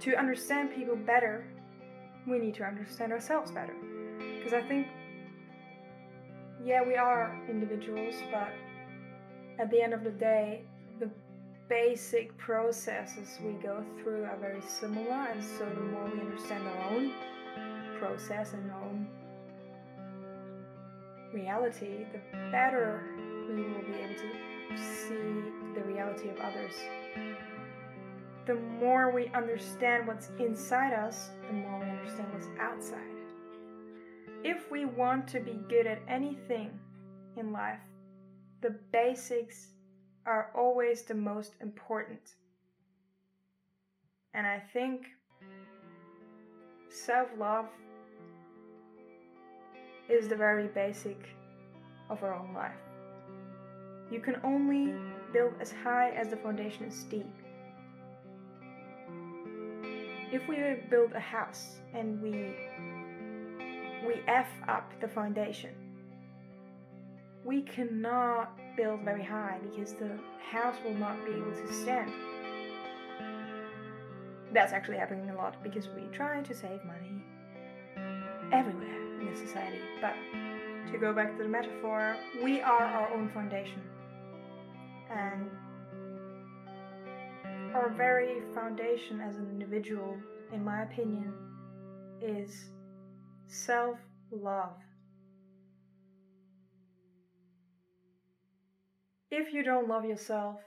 To 0.00 0.14
understand 0.14 0.74
people 0.74 0.96
better 0.96 1.46
we 2.29 2.38
need 2.38 2.55
to 2.55 2.64
understand 2.64 3.12
ourselves 3.12 3.50
better 3.52 3.74
because 4.46 4.64
i 4.64 4.68
think 4.68 4.87
yeah 6.64 6.82
we 6.87 6.94
are 6.94 7.37
individuals 7.48 8.14
but 8.30 8.52
at 9.59 9.70
the 9.70 9.82
end 9.82 9.92
of 9.92 10.04
the 10.04 10.11
day 10.11 10.62
the 11.00 11.11
basic 11.68 12.37
processes 12.38 13.38
we 13.44 13.52
go 13.54 13.85
through 14.00 14.24
are 14.24 14.38
very 14.40 14.61
similar 14.61 15.26
and 15.32 15.42
so 15.42 15.68
the 15.74 15.80
more 15.80 16.09
we 16.14 16.20
understand 16.20 16.66
our 16.68 16.90
own 16.92 17.12
process 17.98 18.52
and 18.52 18.70
our 18.70 18.82
own 18.85 19.06
reality, 21.32 22.06
the 22.12 22.20
better 22.50 23.02
we 23.48 23.62
will 23.62 23.82
be 23.82 23.94
able 23.94 24.14
to 24.14 24.76
see 24.76 25.74
the 25.74 25.82
reality 25.87 26.28
of 26.30 26.38
others. 26.38 26.72
The 28.46 28.54
more 28.54 29.11
we 29.11 29.26
understand 29.35 30.06
what's 30.06 30.30
inside 30.38 30.94
us, 30.94 31.30
the 31.48 31.54
more 31.54 31.80
we 31.80 31.90
understand 31.90 32.32
what's 32.32 32.48
outside. 32.61 33.15
If 34.48 34.70
we 34.70 34.85
want 34.85 35.26
to 35.30 35.40
be 35.40 35.59
good 35.68 35.88
at 35.88 35.98
anything 36.06 36.70
in 37.37 37.50
life, 37.50 37.80
the 38.61 38.76
basics 38.92 39.70
are 40.24 40.52
always 40.54 41.02
the 41.02 41.16
most 41.16 41.54
important. 41.61 42.37
And 44.35 44.46
I 44.46 44.62
think 44.72 45.09
self 46.88 47.28
love 47.37 47.66
is 50.09 50.28
the 50.28 50.37
very 50.37 50.68
basic 50.68 51.18
of 52.09 52.22
our 52.22 52.32
own 52.32 52.54
life. 52.54 52.78
You 54.12 54.20
can 54.20 54.37
only 54.44 54.94
build 55.32 55.54
as 55.61 55.72
high 55.72 56.11
as 56.11 56.28
the 56.28 56.37
foundation 56.37 56.85
is 56.85 57.02
deep. 57.02 57.35
If 60.30 60.46
we 60.46 60.56
build 60.88 61.14
a 61.14 61.20
house 61.35 61.80
and 61.92 62.22
we 62.22 62.54
we 64.07 64.23
F 64.29 64.49
up 64.69 64.92
the 65.01 65.09
foundation, 65.09 65.71
we 67.45 67.62
cannot 67.62 68.57
build 68.77 69.01
very 69.03 69.25
high 69.25 69.59
because 69.62 69.95
the 69.95 70.19
house 70.51 70.77
will 70.85 70.95
not 70.95 71.16
be 71.25 71.33
able 71.33 71.51
to 71.51 71.73
stand. 71.73 72.12
That's 74.53 74.73
actually 74.73 74.99
happening 74.99 75.31
a 75.31 75.35
lot 75.35 75.62
because 75.62 75.88
we 75.88 76.03
try 76.12 76.40
to 76.40 76.55
save 76.55 76.85
money 76.85 77.23
everywhere 78.53 79.21
in 79.21 79.29
the 79.31 79.37
society. 79.37 79.81
But 80.01 80.14
to 80.92 80.99
go 80.99 81.12
back 81.12 81.37
to 81.37 81.42
the 81.42 81.49
metaphor, 81.49 82.16
we 82.42 82.61
are 82.61 82.85
our 82.85 83.12
own 83.12 83.29
foundation. 83.31 83.83
And 85.11 85.51
our 87.75 87.90
very 87.90 88.40
foundation 88.55 89.21
as 89.21 89.37
an 89.37 89.49
individual, 89.51 90.16
in 90.53 90.64
my 90.64 90.83
opinion, 90.83 91.33
is 92.21 92.71
self 93.46 93.98
love. 94.30 94.76
If 99.30 99.52
you 99.52 99.62
don't 99.62 99.88
love 99.88 100.04
yourself, 100.04 100.61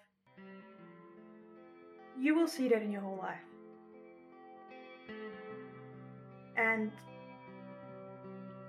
you 2.20 2.36
will 2.36 2.48
see 2.48 2.68
that 2.70 2.82
in 2.82 2.92
your 2.92 3.02
whole 3.02 3.18
life. 3.18 3.38
And 6.58 6.92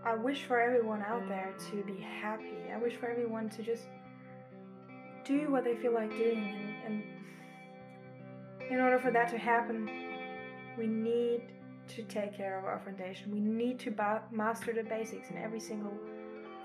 I 0.04 0.14
wish 0.14 0.44
for 0.44 0.60
everyone 0.60 1.02
out 1.02 1.28
there 1.28 1.52
to 1.70 1.82
be 1.82 2.00
happy. 2.00 2.70
I 2.72 2.78
wish 2.78 2.94
for 2.94 3.06
everyone 3.10 3.50
to 3.50 3.62
just 3.62 3.84
do 5.24 5.50
what 5.50 5.64
they 5.64 5.76
feel 5.76 5.92
like 5.92 6.10
doing. 6.10 6.82
And, 6.86 7.02
and 7.02 8.70
in 8.70 8.80
order 8.80 8.98
for 8.98 9.10
that 9.10 9.28
to 9.30 9.38
happen, 9.38 9.90
we 10.78 10.86
need 10.86 11.42
to 11.96 12.02
take 12.04 12.36
care 12.36 12.58
of 12.58 12.64
our 12.64 12.80
foundation. 12.84 13.32
We 13.32 13.40
need 13.40 13.78
to 13.80 13.94
master 14.30 14.72
the 14.72 14.82
basics 14.82 15.30
in 15.30 15.38
every 15.38 15.60
single 15.60 15.92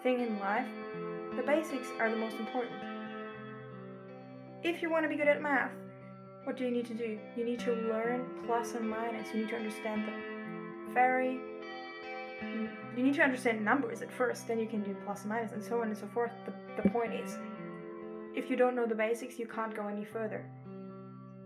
thing 0.04 0.22
in 0.22 0.40
life. 0.40 0.68
The 1.36 1.44
basics 1.44 1.88
are 2.00 2.10
the 2.10 2.16
most 2.16 2.38
important. 2.38 2.76
If 4.64 4.82
you 4.82 4.90
want 4.90 5.04
to 5.04 5.10
be 5.10 5.16
good 5.16 5.28
at 5.28 5.42
math, 5.42 5.72
what 6.44 6.58
do 6.58 6.64
you 6.64 6.72
need 6.72 6.86
to 6.88 6.94
do? 6.94 7.20
You 7.36 7.44
need 7.44 7.60
to 7.62 7.74
learn 7.74 8.26
plus 8.46 8.74
and 8.74 8.90
minus. 8.90 9.28
You 9.34 9.42
need 9.42 9.50
to 9.50 9.56
understand 9.56 10.08
the 10.08 10.94
very 10.94 11.40
you 12.96 13.04
need 13.04 13.16
to 13.16 13.24
understand 13.24 13.64
numbers 13.64 14.02
at 14.02 14.12
first, 14.12 14.48
then 14.48 14.60
you 14.60 14.68
can 14.68 14.84
do 14.84 14.96
plus 15.06 15.22
and 15.22 15.30
minus 15.30 15.54
and 15.54 15.64
so 15.64 15.82
on 15.82 15.88
and 15.88 15.98
so 15.98 16.08
forth. 16.08 16.32
The, 16.46 16.82
the 16.82 16.90
point 16.90 17.14
is, 17.14 17.38
if 18.36 18.50
you 18.50 18.56
don't 18.56 18.76
know 18.76 18.86
the 18.86 18.96
basics, 18.96 19.40
you 19.40 19.48
can't 19.48 19.76
go 19.76 19.88
any 19.88 20.06
further. 20.06 20.46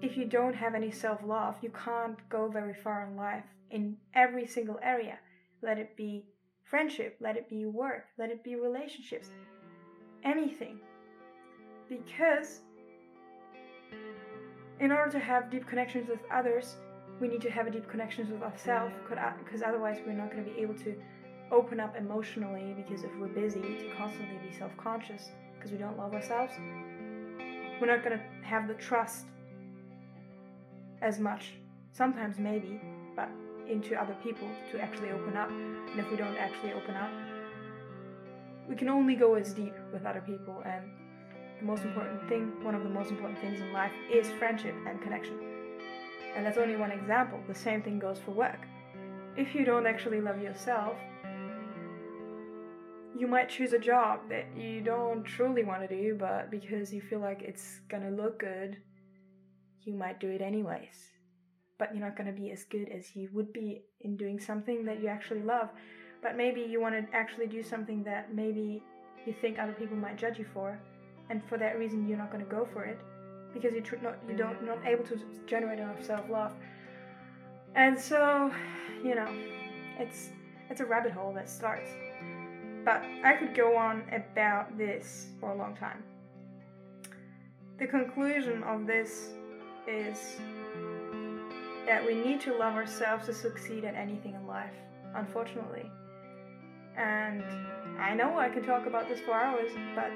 If 0.02 0.18
you 0.18 0.26
don't 0.26 0.56
have 0.56 0.76
any 0.76 0.92
self 0.92 1.20
love, 1.24 1.56
you 1.62 1.72
can't 1.86 2.18
go 2.30 2.50
very 2.50 2.74
far 2.74 3.08
in 3.08 3.16
life 3.16 3.44
in 3.72 3.98
every 4.14 4.48
single 4.48 4.80
area. 4.82 5.20
Let 5.62 5.78
it 5.78 5.96
be 5.96 6.26
friendship, 6.64 7.18
let 7.20 7.36
it 7.36 7.50
be 7.50 7.66
work, 7.66 8.06
let 8.18 8.30
it 8.30 8.44
be 8.44 8.56
relationships, 8.56 9.30
anything. 10.24 10.80
Because 11.88 12.62
in 14.80 14.92
order 14.92 15.12
to 15.12 15.20
have 15.20 15.50
deep 15.50 15.68
connections 15.68 16.08
with 16.08 16.20
others, 16.32 16.76
we 17.20 17.28
need 17.28 17.42
to 17.42 17.50
have 17.50 17.68
a 17.68 17.72
deep 17.72 17.88
connections 17.90 18.30
with 18.32 18.42
ourselves 18.42 18.94
because 19.44 19.62
otherwise 19.62 19.98
we're 20.06 20.14
not 20.14 20.32
going 20.32 20.44
to 20.44 20.52
be 20.52 20.60
able 20.60 20.76
to 20.76 20.96
open 21.52 21.80
up 21.80 21.96
emotionally 21.98 22.74
because 22.78 23.04
if 23.04 23.10
we're 23.20 23.28
busy 23.28 23.60
to 23.60 23.92
constantly 23.98 24.38
be 24.48 24.56
self-conscious 24.56 25.30
because 25.56 25.72
we 25.72 25.78
don't 25.78 25.98
love 25.98 26.14
ourselves 26.14 26.54
we're 27.82 27.88
not 27.88 28.04
going 28.04 28.18
to 28.18 28.24
have 28.46 28.68
the 28.68 28.74
trust 28.76 29.26
as 31.02 31.20
much 31.20 31.54
sometimes 31.92 32.38
maybe 32.38 32.80
but 33.16 33.30
into 33.70 33.96
other 33.96 34.16
people 34.24 34.48
to 34.72 34.82
actually 34.82 35.12
open 35.12 35.38
up. 35.38 35.50
And 35.50 36.00
if 36.00 36.10
we 36.12 36.18
don't 36.18 36.38
actually 36.38 36.74
open 36.74 36.96
up 36.96 37.12
we 38.70 38.76
can 38.76 38.88
only 38.88 39.16
go 39.16 39.34
as 39.34 39.52
deep 39.52 39.74
with 39.92 40.06
other 40.06 40.22
people. 40.22 40.62
And 40.64 40.86
the 41.60 41.66
most 41.66 41.84
important 41.84 42.30
thing 42.30 42.64
one 42.64 42.76
of 42.76 42.84
the 42.84 42.90
most 42.90 43.10
important 43.10 43.40
things 43.40 43.60
in 43.60 43.74
life 43.74 43.92
is 44.14 44.30
friendship 44.38 44.76
and 44.88 45.02
connection. 45.02 45.40
And 46.36 46.46
that's 46.46 46.60
only 46.60 46.76
one 46.76 46.92
example. 46.92 47.40
The 47.48 47.56
same 47.56 47.82
thing 47.82 47.98
goes 47.98 48.20
for 48.20 48.32
work. 48.32 48.60
If 49.36 49.56
you 49.56 49.66
don't 49.66 49.88
actually 49.88 50.22
love 50.22 50.40
yourself 50.40 50.96
you 53.18 53.28
might 53.28 53.50
choose 53.50 53.74
a 53.74 53.80
job 53.80 54.22
that 54.30 54.46
you 54.56 54.80
don't 54.80 55.26
truly 55.26 55.62
want 55.66 55.82
to 55.82 55.88
do, 55.90 56.16
but 56.18 56.50
because 56.50 56.94
you 56.94 57.02
feel 57.02 57.20
like 57.20 57.42
it's 57.42 57.82
gonna 57.90 58.12
look 58.12 58.40
good, 58.40 58.78
you 59.82 59.94
might 59.94 60.22
do 60.22 60.30
it 60.30 60.42
anyways. 60.42 61.19
But 61.80 61.96
you're 61.96 62.06
not 62.06 62.16
gonna 62.16 62.34
be 62.34 62.52
as 62.52 62.66
good 62.66 62.90
as 62.90 63.16
you 63.16 63.30
would 63.34 63.52
be 63.52 63.82
in 64.02 64.16
doing 64.18 64.40
something 64.40 64.86
that 64.86 65.02
you 65.02 65.08
actually 65.08 65.42
love. 65.42 65.70
But 66.22 66.38
maybe 66.38 66.62
you 66.62 66.80
want 66.80 66.94
to 66.96 67.16
actually 67.16 67.48
do 67.48 67.64
something 67.64 68.04
that 68.04 68.36
maybe 68.36 68.84
you 69.26 69.34
think 69.42 69.58
other 69.58 69.72
people 69.72 69.98
might 69.98 70.18
judge 70.18 70.38
you 70.38 70.46
for, 70.54 70.78
and 71.30 71.42
for 71.50 71.58
that 71.58 71.80
reason 71.80 72.08
you're 72.08 72.18
not 72.18 72.32
gonna 72.32 72.44
go 72.44 72.68
for 72.74 72.84
it 72.84 73.00
because 73.54 73.74
you 73.74 73.82
tr- 73.82 73.96
not 74.04 74.18
you 74.28 74.36
don't 74.36 74.64
not 74.64 74.86
able 74.86 75.04
to 75.06 75.20
generate 75.48 75.80
enough 75.80 76.04
self 76.04 76.30
love. 76.30 76.52
And 77.76 78.00
so, 78.00 78.52
you 79.04 79.16
know, 79.16 79.30
it's 79.98 80.30
it's 80.70 80.82
a 80.82 80.86
rabbit 80.86 81.12
hole 81.12 81.34
that 81.34 81.50
starts. 81.50 81.90
But 82.86 83.04
I 83.24 83.34
could 83.34 83.56
go 83.56 83.76
on 83.76 84.04
about 84.12 84.78
this 84.78 85.28
for 85.40 85.52
a 85.52 85.56
long 85.56 85.76
time. 85.76 86.04
The 87.78 87.88
conclusion 87.88 88.64
of 88.64 88.88
this 88.88 89.30
is 89.88 90.38
that 91.90 92.06
we 92.06 92.14
need 92.14 92.40
to 92.40 92.56
love 92.56 92.76
ourselves 92.76 93.26
to 93.26 93.34
succeed 93.34 93.84
at 93.84 93.96
anything 93.96 94.36
in 94.36 94.46
life, 94.46 94.76
unfortunately. 95.16 95.90
And 96.96 97.44
I 98.00 98.14
know 98.14 98.38
I 98.38 98.48
could 98.48 98.64
talk 98.64 98.86
about 98.86 99.10
this 99.10 99.20
for 99.22 99.34
hours, 99.34 99.72
but 99.96 100.12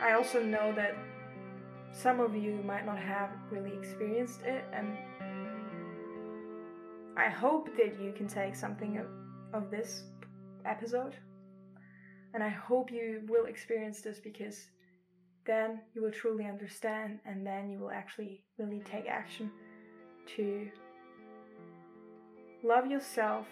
I 0.00 0.12
also 0.12 0.40
know 0.40 0.72
that 0.76 0.94
some 1.90 2.20
of 2.20 2.36
you 2.36 2.62
might 2.64 2.86
not 2.86 3.00
have 3.00 3.30
really 3.50 3.72
experienced 3.76 4.42
it, 4.42 4.64
and 4.72 4.96
I 7.16 7.28
hope 7.28 7.76
that 7.76 8.00
you 8.00 8.12
can 8.16 8.28
take 8.28 8.54
something 8.54 8.98
of, 8.98 9.06
of 9.52 9.72
this 9.72 10.04
episode. 10.64 11.16
And 12.32 12.44
I 12.44 12.48
hope 12.48 12.92
you 12.92 13.22
will 13.28 13.46
experience 13.46 14.02
this 14.02 14.20
because 14.20 14.68
then 15.46 15.80
you 15.94 16.02
will 16.02 16.12
truly 16.12 16.44
understand, 16.44 17.18
and 17.26 17.44
then 17.44 17.68
you 17.68 17.80
will 17.80 17.90
actually 17.90 18.44
really 18.56 18.84
take 18.88 19.08
action 19.08 19.50
to 20.36 20.68
love 22.62 22.86
yourself, 22.86 23.46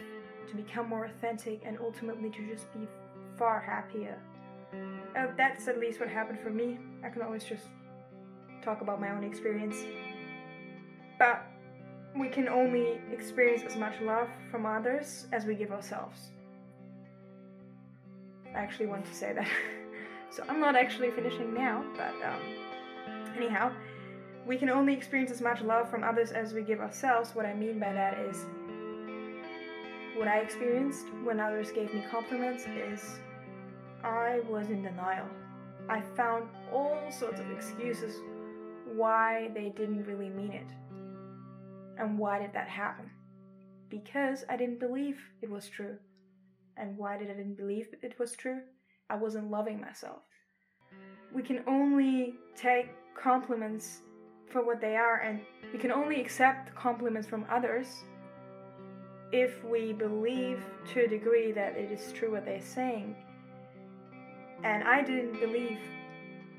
to 0.48 0.54
become 0.56 0.88
more 0.88 1.06
authentic, 1.06 1.62
and 1.64 1.78
ultimately 1.80 2.30
to 2.30 2.46
just 2.46 2.72
be 2.72 2.86
far 3.38 3.60
happier. 3.60 4.18
Uh, 5.16 5.26
that's 5.36 5.66
at 5.68 5.78
least 5.78 6.00
what 6.00 6.08
happened 6.08 6.38
for 6.40 6.50
me. 6.50 6.78
I 7.04 7.08
can 7.08 7.22
always 7.22 7.44
just 7.44 7.66
talk 8.62 8.80
about 8.80 9.00
my 9.00 9.10
own 9.10 9.24
experience. 9.24 9.76
But 11.18 11.44
we 12.16 12.28
can 12.28 12.48
only 12.48 13.00
experience 13.12 13.62
as 13.62 13.76
much 13.76 14.00
love 14.00 14.28
from 14.50 14.66
others 14.66 15.26
as 15.32 15.44
we 15.44 15.54
give 15.54 15.70
ourselves. 15.70 16.30
I 18.54 18.58
actually 18.58 18.86
want 18.86 19.04
to 19.06 19.14
say 19.14 19.32
that. 19.32 19.46
so 20.30 20.44
I'm 20.48 20.60
not 20.60 20.76
actually 20.76 21.10
finishing 21.10 21.54
now, 21.54 21.84
but 21.96 22.14
um, 22.26 22.40
anyhow, 23.36 23.72
we 24.50 24.56
can 24.56 24.68
only 24.68 24.92
experience 24.92 25.30
as 25.30 25.40
much 25.40 25.60
love 25.62 25.88
from 25.88 26.02
others 26.02 26.32
as 26.32 26.52
we 26.52 26.62
give 26.62 26.80
ourselves. 26.80 27.36
What 27.36 27.46
I 27.46 27.54
mean 27.54 27.78
by 27.78 27.92
that 27.92 28.18
is 28.18 28.46
what 30.16 30.26
I 30.26 30.40
experienced 30.40 31.06
when 31.22 31.38
others 31.38 31.70
gave 31.70 31.94
me 31.94 32.02
compliments 32.10 32.64
is 32.66 33.20
I 34.02 34.40
was 34.48 34.68
in 34.68 34.82
denial. 34.82 35.28
I 35.88 36.00
found 36.16 36.48
all 36.72 36.98
sorts 37.12 37.38
of 37.38 37.48
excuses 37.52 38.16
why 38.92 39.52
they 39.54 39.68
didn't 39.68 40.02
really 40.02 40.30
mean 40.30 40.50
it. 40.50 40.66
And 41.96 42.18
why 42.18 42.40
did 42.40 42.52
that 42.52 42.68
happen? 42.68 43.08
Because 43.88 44.44
I 44.48 44.56
didn't 44.56 44.80
believe 44.80 45.16
it 45.42 45.48
was 45.48 45.68
true. 45.68 45.96
And 46.76 46.98
why 46.98 47.18
did 47.18 47.30
I 47.30 47.34
didn't 47.34 47.56
believe 47.56 47.86
it 48.02 48.18
was 48.18 48.32
true? 48.32 48.62
I 49.10 49.14
wasn't 49.14 49.48
loving 49.48 49.80
myself. 49.80 50.22
We 51.32 51.44
can 51.44 51.62
only 51.68 52.34
take 52.56 52.88
compliments 53.14 54.00
for 54.50 54.62
what 54.62 54.80
they 54.80 54.96
are, 54.96 55.20
and 55.20 55.40
we 55.72 55.78
can 55.78 55.90
only 55.90 56.20
accept 56.20 56.74
compliments 56.74 57.28
from 57.28 57.44
others 57.50 57.86
if 59.32 59.64
we 59.64 59.92
believe 59.92 60.60
to 60.92 61.04
a 61.04 61.08
degree 61.08 61.52
that 61.52 61.76
it 61.76 61.92
is 61.92 62.12
true 62.12 62.32
what 62.32 62.44
they're 62.44 62.60
saying. 62.60 63.14
And 64.64 64.84
I 64.84 65.02
didn't 65.02 65.40
believe 65.40 65.78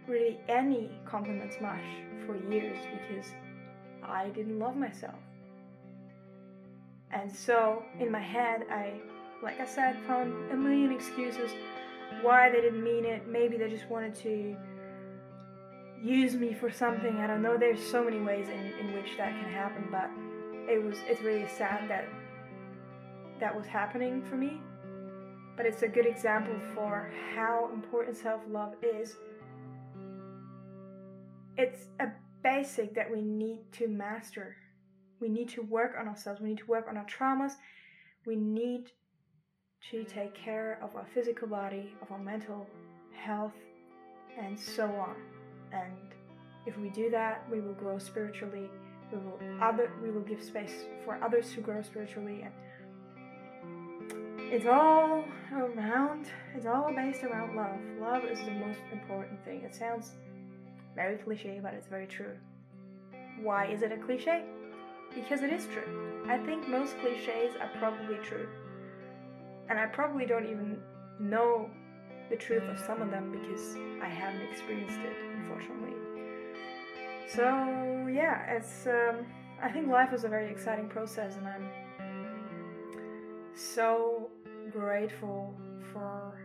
really 0.08 0.40
any 0.48 0.90
compliments 1.06 1.58
much 1.62 1.84
for 2.26 2.36
years 2.52 2.78
because 2.92 3.32
I 4.04 4.30
didn't 4.30 4.58
love 4.58 4.76
myself. 4.76 5.20
And 7.12 7.32
so 7.32 7.84
in 8.00 8.12
my 8.12 8.22
head, 8.22 8.66
I, 8.72 8.94
like 9.44 9.60
I 9.60 9.66
said, 9.66 9.98
found 10.08 10.52
a 10.52 10.56
million 10.56 10.92
excuses 10.92 11.52
why 12.22 12.50
they 12.50 12.62
didn't 12.62 12.84
mean 12.84 13.06
it. 13.06 13.28
Maybe 13.28 13.58
they 13.58 13.70
just 13.70 13.90
wanted 13.90 14.16
to 14.16 14.56
use 16.02 16.36
me 16.36 16.54
for 16.54 16.72
something. 16.72 17.18
I 17.18 17.28
don't 17.28 17.42
know. 17.42 17.58
There's 17.58 17.82
so 17.82 18.04
many 18.04 18.20
ways 18.20 18.48
in, 18.48 18.74
in 18.80 18.94
which 18.94 19.18
that 19.18 19.32
can 19.40 19.52
happen, 19.52 19.88
but 19.92 20.10
it 20.72 20.84
was 20.84 20.98
it's 21.08 21.22
really 21.22 21.48
sad 21.48 21.90
that 21.90 22.08
that 23.40 23.56
was 23.56 23.66
happening 23.66 24.24
for 24.24 24.36
me. 24.36 24.62
But 25.58 25.66
it's 25.66 25.84
a 25.84 25.88
good 25.88 26.06
example 26.06 26.56
for 26.74 27.12
how 27.36 27.70
important 27.74 28.18
self-love 28.18 28.76
is. 28.82 29.16
It's 31.58 31.88
a 32.00 32.08
basic 32.42 32.96
that 32.96 33.12
we 33.12 33.22
need 33.22 33.60
to 33.74 33.88
master 33.88 34.56
we 35.22 35.30
need 35.30 35.50
to 35.50 35.62
work 35.62 35.96
on 35.98 36.08
ourselves. 36.08 36.42
We 36.42 36.50
need 36.50 36.58
to 36.58 36.66
work 36.66 36.88
on 36.90 36.98
our 36.98 37.06
traumas. 37.06 37.54
We 38.26 38.36
need 38.36 38.92
to 39.92 40.04
take 40.04 40.34
care 40.34 40.80
of 40.82 40.96
our 40.96 41.06
physical 41.14 41.48
body, 41.48 41.94
of 42.02 42.12
our 42.12 42.20
mental 42.20 42.68
health, 43.16 43.54
and 44.38 44.60
so 44.60 44.86
on. 44.86 45.16
And 45.74 46.14
if 46.66 46.78
we 46.78 46.90
do 46.90 47.10
that, 47.12 47.46
we 47.50 47.60
will 47.60 47.74
grow 47.74 47.98
spiritually. 47.98 48.70
We 49.12 49.18
will 49.18 49.40
other 49.62 49.92
we 50.02 50.10
will 50.10 50.22
give 50.22 50.42
space 50.42 50.86
for 51.04 51.22
others 51.22 51.52
to 51.54 51.60
grow 51.60 51.82
spiritually 51.82 52.46
and 52.46 52.54
it's 54.54 54.66
all 54.66 55.26
around 55.54 56.28
it's 56.56 56.66
all 56.66 56.94
based 56.96 57.24
around 57.24 57.58
love. 57.58 57.78
Love 58.00 58.24
is 58.24 58.40
the 58.40 58.52
most 58.52 58.80
important 58.94 59.44
thing. 59.44 59.64
It 59.66 59.76
sounds 59.76 60.12
very 60.96 61.18
cliche, 61.18 61.60
but 61.62 61.74
it's 61.74 61.88
very 61.88 62.08
true. 62.08 62.38
Why 63.42 63.66
is 63.66 63.82
it 63.82 63.92
a 63.92 63.98
cliche? 63.98 64.46
because 65.14 65.42
it 65.42 65.52
is 65.52 65.68
true. 65.68 66.24
I 66.28 66.38
think 66.38 66.68
most 66.68 66.98
cliches 67.00 67.56
are 67.60 67.70
probably 67.80 68.18
true. 68.24 68.48
And 69.70 69.80
I 69.80 69.86
probably 69.88 70.26
don't 70.26 70.46
even 70.46 70.78
know 71.20 71.70
the 72.30 72.36
truth 72.36 72.64
of 72.64 72.80
some 72.80 73.02
of 73.02 73.12
them 73.12 73.32
because 73.32 73.76
I 74.02 74.08
haven't 74.08 74.42
experienced 74.42 75.00
it, 75.00 75.16
So, 77.34 78.08
yeah, 78.12 78.42
it's. 78.52 78.88
Um, 78.88 79.26
I 79.64 79.70
think 79.70 79.88
life 79.88 80.12
is 80.12 80.24
a 80.26 80.28
very 80.28 80.52
exciting 80.52 80.90
process, 80.90 81.38
and 81.38 81.48
I'm 81.48 81.70
so 83.54 84.30
grateful 84.72 85.54
for 85.94 86.42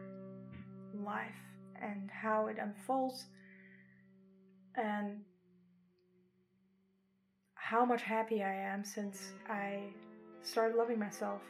life 1.05 1.43
and 1.81 2.11
how 2.11 2.47
it 2.47 2.59
unfolds 2.61 3.27
and 4.77 5.21
how 7.55 7.85
much 7.85 8.03
happy 8.03 8.45
I 8.45 8.55
am 8.55 8.85
since 8.85 9.33
I 9.49 9.81
started 10.43 10.77
loving 10.77 10.99
myself. 10.99 11.43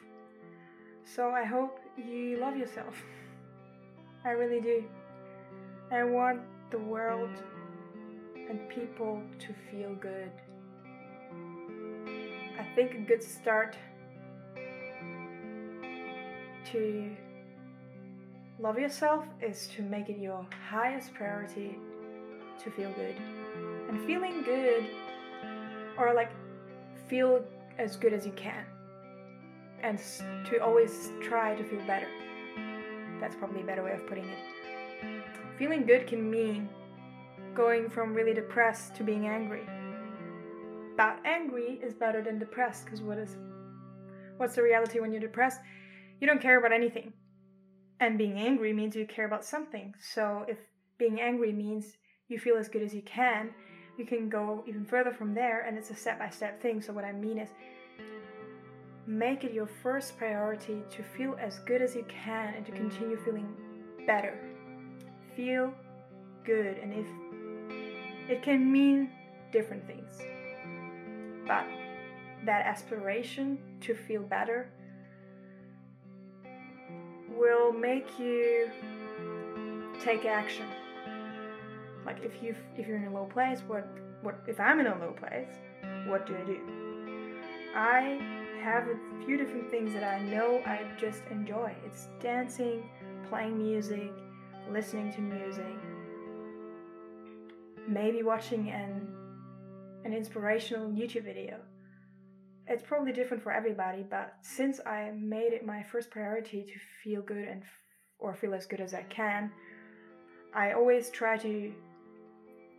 So 1.04 1.30
I 1.30 1.44
hope 1.44 1.78
you 1.98 2.38
love 2.40 2.56
yourself. 2.56 2.94
I 4.24 4.30
really 4.30 4.60
do. 4.60 4.82
I 5.92 6.04
want 6.04 6.40
the 6.70 6.78
world 6.78 7.30
and 8.48 8.68
people 8.68 9.22
to 9.38 9.54
feel 9.70 9.94
good. 9.94 10.30
I 12.58 12.64
think 12.74 12.94
a 12.94 12.98
good 12.98 13.22
start 13.22 13.76
to 16.72 17.10
love 18.58 18.78
yourself 18.78 19.24
is 19.40 19.68
to 19.76 19.82
make 19.82 20.08
it 20.08 20.18
your 20.18 20.46
highest 20.68 21.14
priority 21.14 21.78
to 22.62 22.70
feel 22.70 22.92
good. 22.92 23.16
And 23.88 24.04
feeling 24.06 24.42
good 24.42 24.86
or 25.98 26.14
like 26.14 26.30
feel 27.08 27.44
as 27.78 27.96
good 27.96 28.12
as 28.12 28.26
you 28.26 28.32
can 28.32 28.64
and 29.82 29.98
to 30.46 30.58
always 30.62 31.12
try 31.22 31.54
to 31.54 31.64
feel 31.64 31.84
better. 31.86 32.08
That's 33.20 33.36
probably 33.36 33.62
a 33.62 33.64
better 33.64 33.82
way 33.82 33.92
of 33.92 34.06
putting 34.06 34.24
it. 34.24 34.38
Feeling 35.58 35.86
good 35.86 36.06
can 36.06 36.30
mean 36.30 36.68
going 37.56 37.88
from 37.88 38.14
really 38.14 38.34
depressed 38.34 38.94
to 38.96 39.04
being 39.04 39.26
angry. 39.26 39.66
But 40.96 41.20
angry 41.24 41.80
is 41.82 41.94
better 41.94 42.22
than 42.22 42.38
depressed 42.38 42.84
because 42.84 43.02
what 43.02 43.18
is 43.18 43.36
what's 44.36 44.54
the 44.54 44.62
reality 44.62 45.00
when 45.00 45.12
you're 45.12 45.20
depressed? 45.20 45.60
You 46.20 46.26
don't 46.26 46.40
care 46.40 46.58
about 46.58 46.72
anything. 46.72 47.12
And 48.00 48.18
being 48.18 48.38
angry 48.38 48.72
means 48.72 48.94
you 48.94 49.06
care 49.06 49.26
about 49.26 49.44
something. 49.44 49.94
So 49.98 50.44
if 50.48 50.58
being 50.98 51.20
angry 51.20 51.52
means 51.52 51.96
you 52.28 52.38
feel 52.38 52.56
as 52.56 52.68
good 52.68 52.82
as 52.82 52.94
you 52.94 53.02
can, 53.02 53.50
you 53.96 54.04
can 54.04 54.28
go 54.28 54.62
even 54.66 54.84
further 54.84 55.12
from 55.12 55.34
there 55.34 55.62
and 55.62 55.78
it's 55.78 55.90
a 55.90 55.94
step 55.94 56.18
by 56.18 56.28
step 56.28 56.60
thing. 56.60 56.82
So, 56.82 56.92
what 56.92 57.04
I 57.04 57.12
mean 57.12 57.38
is, 57.38 57.50
make 59.06 59.44
it 59.44 59.52
your 59.52 59.66
first 59.66 60.18
priority 60.18 60.82
to 60.90 61.02
feel 61.02 61.36
as 61.40 61.60
good 61.60 61.80
as 61.80 61.94
you 61.94 62.04
can 62.08 62.54
and 62.54 62.66
to 62.66 62.72
continue 62.72 63.16
feeling 63.24 63.48
better. 64.06 64.38
Feel 65.34 65.72
good, 66.44 66.78
and 66.78 66.92
if 66.92 67.06
it 68.28 68.42
can 68.42 68.70
mean 68.70 69.10
different 69.52 69.86
things, 69.86 70.18
but 71.46 71.66
that 72.44 72.66
aspiration 72.66 73.58
to 73.80 73.94
feel 73.94 74.22
better 74.22 74.70
will 77.36 77.72
make 77.72 78.18
you 78.18 78.70
take 80.00 80.24
action 80.24 80.66
like 82.06 82.22
if 82.22 82.40
you 82.40 82.54
if 82.78 82.86
you're 82.86 82.96
in 82.96 83.06
a 83.06 83.12
low 83.12 83.24
place, 83.24 83.60
what 83.66 83.86
what 84.22 84.36
if 84.46 84.60
I'm 84.60 84.78
in 84.80 84.86
a 84.86 84.98
low 84.98 85.12
place, 85.12 85.50
what 86.06 86.24
do 86.26 86.36
I 86.36 86.44
do? 86.44 86.60
I 87.74 88.20
have 88.62 88.84
a 88.88 88.96
few 89.24 89.36
different 89.36 89.70
things 89.70 89.92
that 89.92 90.04
I 90.04 90.20
know 90.20 90.62
I 90.64 90.86
just 90.98 91.22
enjoy. 91.30 91.74
It's 91.84 92.08
dancing, 92.20 92.88
playing 93.28 93.58
music, 93.58 94.12
listening 94.70 95.12
to 95.14 95.20
music, 95.20 95.76
maybe 97.88 98.22
watching 98.22 98.70
an 98.70 99.08
an 100.04 100.12
inspirational 100.12 100.88
YouTube 100.90 101.24
video. 101.24 101.58
It's 102.68 102.82
probably 102.82 103.12
different 103.12 103.42
for 103.42 103.52
everybody, 103.52 104.04
but 104.08 104.34
since 104.42 104.80
I 104.86 105.12
made 105.16 105.52
it 105.52 105.66
my 105.66 105.82
first 105.82 106.10
priority 106.10 106.62
to 106.62 106.72
feel 107.02 107.22
good 107.22 107.48
and 107.48 107.62
or 108.18 108.34
feel 108.34 108.54
as 108.54 108.66
good 108.66 108.80
as 108.80 108.94
I 108.94 109.02
can, 109.02 109.50
I 110.54 110.72
always 110.72 111.10
try 111.10 111.36
to 111.38 111.72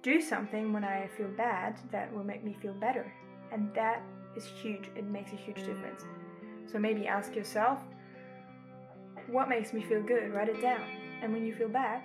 do 0.04 0.22
something 0.22 0.74
when 0.74 0.84
I 0.84 1.10
feel 1.18 1.28
bad 1.28 1.80
that 1.92 2.14
will 2.14 2.24
make 2.24 2.44
me 2.44 2.56
feel 2.62 2.74
better. 2.74 3.12
And 3.52 3.74
that 3.76 4.02
is 4.36 4.46
huge. 4.46 4.90
It 4.96 5.06
makes 5.06 5.32
a 5.32 5.36
huge 5.36 5.58
difference. 5.58 6.04
So 6.72 6.80
maybe 6.80 7.08
ask 7.08 7.36
yourself, 7.36 7.80
what 9.28 9.50
makes 9.50 9.74
me 9.74 9.82
feel 9.84 10.02
good? 10.02 10.34
Write 10.34 10.50
it 10.50 10.62
down. 10.62 10.84
And 11.22 11.34
when 11.34 11.46
you 11.46 11.54
feel 11.54 11.70
bad, 11.70 12.02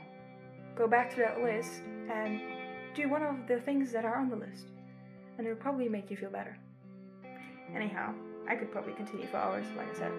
go 0.76 0.88
back 0.88 1.11
to 1.11 1.16
that 1.16 1.42
list 1.42 1.82
and 2.11 2.40
do 2.95 3.09
one 3.09 3.22
of 3.22 3.47
the 3.49 3.61
things 3.61 3.93
that 3.93 4.05
are 4.05 4.16
on 4.16 4.28
the 4.28 4.36
list. 4.36 4.66
And 5.38 5.47
it'll 5.47 5.59
probably 5.59 5.88
make 5.88 6.11
you 6.11 6.16
feel 6.16 6.30
better. 6.30 6.57
Anyhow, 7.74 8.14
I 8.49 8.57
could 8.57 8.70
probably 8.70 8.93
continue 8.93 9.26
for 9.26 9.38
hours, 9.38 9.64
like 9.76 9.88
I 9.95 9.99
said. 9.99 10.12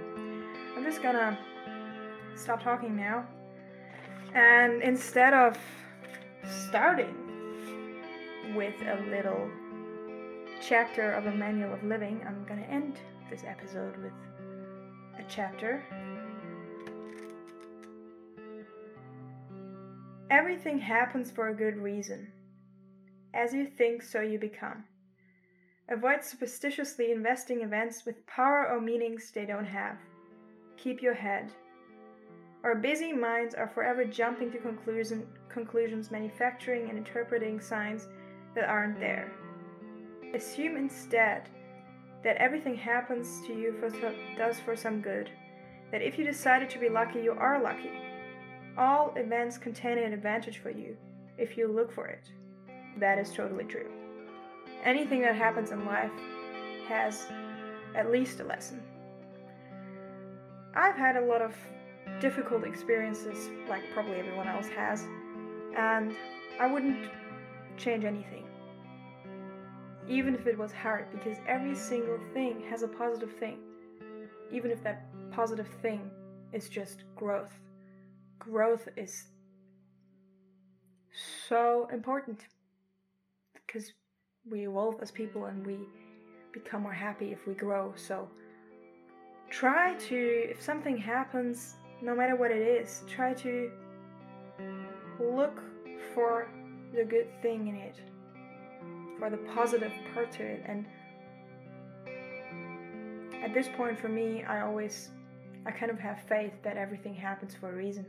I'm 0.76 0.84
just 0.84 1.04
gonna 1.04 1.38
stop 2.36 2.64
talking 2.64 2.96
now. 2.96 3.26
And 4.34 4.82
instead 4.82 5.34
of 5.34 5.58
starting 6.68 7.16
with 8.56 8.74
a 8.82 9.06
little 9.10 9.50
chapter 10.62 11.12
of 11.12 11.28
a 11.28 11.32
manual 11.32 11.74
of 11.74 11.84
living, 11.84 12.22
I'm 12.28 12.46
gonna 12.46 12.64
end 12.64 13.00
this 13.30 13.44
episode 13.46 13.96
with 13.98 14.14
a 15.20 15.24
chapter. 15.30 15.84
Everything 20.32 20.80
happens 20.80 21.30
for 21.30 21.50
a 21.50 21.54
good 21.54 21.78
reason. 21.78 22.32
As 23.34 23.54
you 23.54 23.66
think, 23.66 24.04
so 24.04 24.22
you 24.22 24.38
become. 24.38 24.84
Avoid 25.90 26.24
superstitiously 26.24 27.12
investing 27.12 27.62
events 27.62 28.06
with 28.06 28.26
power 28.26 28.70
or 28.70 28.80
meanings 28.80 29.32
they 29.32 29.46
don't 29.46 29.66
have. 29.66 29.98
Keep 30.78 31.02
your 31.02 31.14
head. 31.14 31.52
Our 32.64 32.76
busy 32.76 33.12
minds 33.12 33.56
are 33.56 33.68
forever 33.68 34.06
jumping 34.06 34.52
to 34.52 34.58
conclusion, 34.60 35.28
conclusions, 35.50 36.12
manufacturing 36.12 36.90
and 36.90 36.98
interpreting 36.98 37.60
signs 37.60 38.08
that 38.56 38.70
aren't 38.70 39.00
there. 39.00 39.32
Assume 40.34 40.78
instead 40.78 41.50
that 42.24 42.38
everything 42.38 42.76
happens 42.76 43.46
to 43.48 43.54
you 43.54 43.74
for 43.80 43.90
does 44.38 44.60
for 44.60 44.76
some 44.76 45.02
good. 45.02 45.30
That 45.92 46.02
if 46.02 46.18
you 46.18 46.24
decided 46.24 46.70
to 46.70 46.80
be 46.80 46.90
lucky, 46.90 47.20
you 47.20 47.34
are 47.34 47.62
lucky. 47.62 47.92
All 48.78 49.14
events 49.18 49.58
contain 49.58 49.98
an 49.98 50.14
advantage 50.14 50.60
for 50.60 50.70
you 50.70 50.96
if 51.38 51.58
you 51.58 51.68
look 51.68 51.92
for 51.92 52.08
it. 52.08 52.32
That 52.98 53.18
is 53.18 53.32
totally 53.32 53.66
true. 53.66 53.90
Anything 54.84 55.22
that 55.22 55.36
happens 55.36 55.72
in 55.72 55.86
life 55.86 56.12
has 56.88 57.26
at 57.96 58.12
least 58.12 58.40
a 58.40 58.44
lesson. 58.44 58.82
I've 60.76 60.96
had 60.96 61.16
a 61.18 61.22
lot 61.22 61.42
of 61.42 61.56
difficult 62.20 62.64
experiences, 62.64 63.50
like 63.70 63.84
probably 63.94 64.16
everyone 64.16 64.48
else 64.48 64.68
has, 64.70 65.06
and 65.78 66.16
I 66.60 66.72
wouldn't 66.72 67.10
change 67.78 68.06
anything. 68.06 68.46
Even 70.08 70.36
if 70.36 70.48
it 70.48 70.58
was 70.58 70.72
hard, 70.72 71.08
because 71.12 71.38
every 71.48 71.76
single 71.76 72.20
thing 72.34 72.64
has 72.70 72.84
a 72.84 72.88
positive 72.88 73.32
thing. 73.38 73.58
Even 74.52 74.70
if 74.70 74.84
that 74.84 75.06
positive 75.32 75.68
thing 75.82 76.12
is 76.52 76.70
just 76.70 77.04
growth. 77.16 77.54
Growth 78.40 78.90
is 78.98 79.26
so 81.48 81.88
important 81.92 82.48
because 83.74 83.92
we 84.50 84.68
evolve 84.68 84.96
as 85.02 85.10
people 85.10 85.46
and 85.46 85.66
we 85.66 85.78
become 86.54 86.84
more 86.84 86.94
happy 86.94 87.32
if 87.32 87.48
we 87.48 87.54
grow. 87.54 87.94
So 87.96 88.30
try 89.50 89.96
to, 89.96 90.16
if 90.50 90.62
something 90.62 90.98
happens, 90.98 91.76
no 92.02 92.16
matter 92.16 92.36
what 92.36 92.52
it 92.52 92.62
is, 92.62 93.04
try 93.08 93.34
to 93.36 93.72
look 95.20 95.60
for 96.14 96.50
the 96.96 97.04
good 97.04 97.28
thing 97.42 97.68
in 97.68 97.76
it, 97.76 97.96
for 99.18 99.30
the 99.30 99.38
positive 99.56 99.92
part 100.14 100.32
to 100.34 100.44
it. 100.44 100.64
And 100.68 100.86
at 103.44 103.54
this 103.54 103.68
point 103.76 103.98
for 103.98 104.10
me, 104.10 104.44
I 104.44 104.62
always, 104.62 105.10
I 105.66 105.72
kind 105.72 105.92
of 105.92 105.98
have 106.00 106.20
faith 106.28 106.54
that 106.64 106.78
everything 106.78 107.16
happens 107.16 107.56
for 107.56 107.72
a 107.72 107.76
reason. 107.76 108.06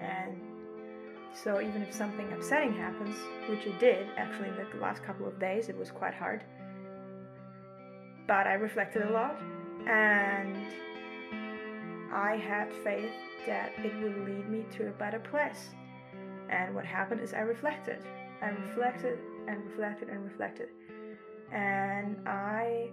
And 0.00 0.57
so 1.34 1.60
even 1.60 1.82
if 1.82 1.94
something 1.94 2.32
upsetting 2.32 2.72
happens, 2.72 3.16
which 3.48 3.66
it 3.66 3.78
did 3.78 4.08
actually 4.16 4.48
in 4.48 4.56
the 4.56 4.80
last 4.80 5.02
couple 5.02 5.26
of 5.26 5.38
days, 5.38 5.68
it 5.68 5.76
was 5.76 5.90
quite 5.90 6.14
hard. 6.14 6.42
But 8.26 8.46
I 8.46 8.54
reflected 8.54 9.02
a 9.02 9.10
lot 9.10 9.36
and 9.86 10.56
I 12.12 12.36
had 12.36 12.72
faith 12.84 13.12
that 13.46 13.72
it 13.78 13.94
would 14.02 14.26
lead 14.26 14.48
me 14.48 14.64
to 14.76 14.88
a 14.88 14.92
better 14.92 15.18
place. 15.18 15.70
And 16.50 16.74
what 16.74 16.84
happened 16.84 17.20
is 17.20 17.34
I 17.34 17.40
reflected. 17.40 17.98
I 18.42 18.48
reflected 18.48 19.18
and 19.46 19.64
reflected 19.64 20.08
and 20.08 20.24
reflected. 20.24 20.68
And 21.52 22.16
I 22.26 22.90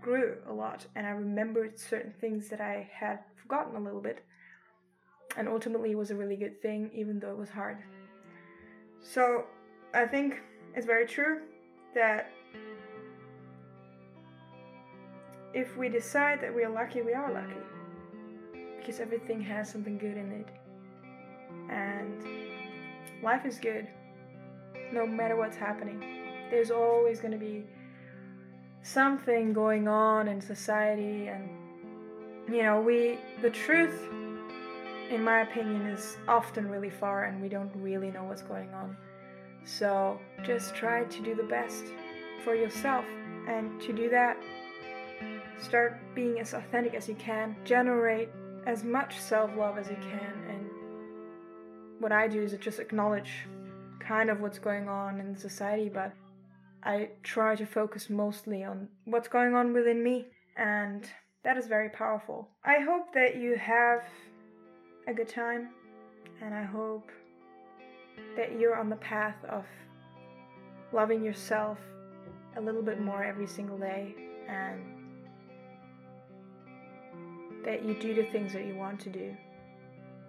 grew 0.00 0.36
a 0.48 0.52
lot 0.52 0.86
and 0.94 1.06
I 1.06 1.10
remembered 1.10 1.78
certain 1.78 2.14
things 2.20 2.48
that 2.48 2.60
I 2.60 2.88
had 2.92 3.20
forgotten 3.42 3.76
a 3.76 3.80
little 3.80 4.00
bit. 4.00 4.24
And 5.36 5.48
ultimately, 5.48 5.92
it 5.92 5.98
was 5.98 6.10
a 6.10 6.16
really 6.16 6.36
good 6.36 6.60
thing, 6.60 6.90
even 6.94 7.18
though 7.20 7.30
it 7.30 7.38
was 7.38 7.50
hard. 7.50 7.78
So, 9.00 9.44
I 9.94 10.06
think 10.06 10.40
it's 10.74 10.86
very 10.86 11.06
true 11.06 11.40
that 11.94 12.30
if 15.54 15.76
we 15.76 15.88
decide 15.88 16.40
that 16.40 16.54
we 16.54 16.64
are 16.64 16.70
lucky, 16.70 17.02
we 17.02 17.14
are 17.14 17.32
lucky. 17.32 17.60
Because 18.78 19.00
everything 19.00 19.40
has 19.42 19.70
something 19.70 19.98
good 19.98 20.16
in 20.16 20.32
it. 20.32 20.48
And 21.70 22.24
life 23.22 23.44
is 23.44 23.58
good 23.58 23.86
no 24.92 25.06
matter 25.06 25.36
what's 25.36 25.56
happening. 25.56 26.00
There's 26.50 26.70
always 26.70 27.20
going 27.20 27.32
to 27.32 27.38
be 27.38 27.64
something 28.82 29.52
going 29.52 29.88
on 29.88 30.28
in 30.28 30.40
society 30.40 31.28
and 31.28 31.48
you 32.48 32.62
know, 32.62 32.80
we 32.80 33.18
the 33.42 33.50
truth 33.50 34.08
in 35.10 35.22
my 35.22 35.40
opinion 35.40 35.86
is 35.86 36.16
often 36.26 36.68
really 36.68 36.90
far 36.90 37.24
and 37.24 37.40
we 37.40 37.48
don't 37.48 37.70
really 37.74 38.10
know 38.10 38.24
what's 38.24 38.42
going 38.42 38.72
on. 38.74 38.96
So, 39.64 40.18
just 40.44 40.74
try 40.74 41.04
to 41.04 41.22
do 41.22 41.34
the 41.34 41.42
best 41.42 41.84
for 42.44 42.54
yourself 42.54 43.04
and 43.48 43.80
to 43.82 43.92
do 43.92 44.08
that 44.10 44.36
start 45.60 45.98
being 46.14 46.38
as 46.38 46.54
authentic 46.54 46.94
as 46.94 47.08
you 47.08 47.14
can, 47.16 47.56
generate 47.64 48.28
as 48.66 48.84
much 48.84 49.18
self-love 49.18 49.76
as 49.76 49.88
you 49.88 49.96
can 49.96 50.32
and 50.48 50.68
what 51.98 52.12
I 52.12 52.28
do 52.28 52.42
is 52.42 52.54
just 52.60 52.78
acknowledge 52.78 53.30
kind 53.98 54.30
of 54.30 54.40
what's 54.40 54.58
going 54.58 54.88
on 54.88 55.20
in 55.20 55.36
society, 55.36 55.88
but 55.88 56.12
I 56.82 57.10
try 57.22 57.56
to 57.56 57.66
focus 57.66 58.08
mostly 58.08 58.62
on 58.62 58.88
what's 59.04 59.28
going 59.28 59.54
on 59.54 59.72
within 59.72 60.02
me, 60.02 60.26
and 60.56 61.08
that 61.44 61.56
is 61.56 61.66
very 61.66 61.88
powerful. 61.88 62.48
I 62.64 62.78
hope 62.78 63.12
that 63.14 63.36
you 63.36 63.56
have 63.56 64.02
a 65.08 65.14
good 65.14 65.28
time, 65.28 65.70
and 66.42 66.54
I 66.54 66.62
hope 66.62 67.10
that 68.36 68.60
you're 68.60 68.76
on 68.76 68.90
the 68.90 68.96
path 68.96 69.36
of 69.48 69.64
loving 70.92 71.24
yourself 71.24 71.78
a 72.58 72.60
little 72.60 72.82
bit 72.82 73.00
more 73.00 73.24
every 73.24 73.46
single 73.46 73.78
day, 73.78 74.14
and 74.46 74.82
that 77.64 77.84
you 77.84 77.94
do 77.94 78.14
the 78.14 78.24
things 78.24 78.52
that 78.52 78.66
you 78.66 78.74
want 78.74 79.00
to 79.00 79.08
do. 79.08 79.34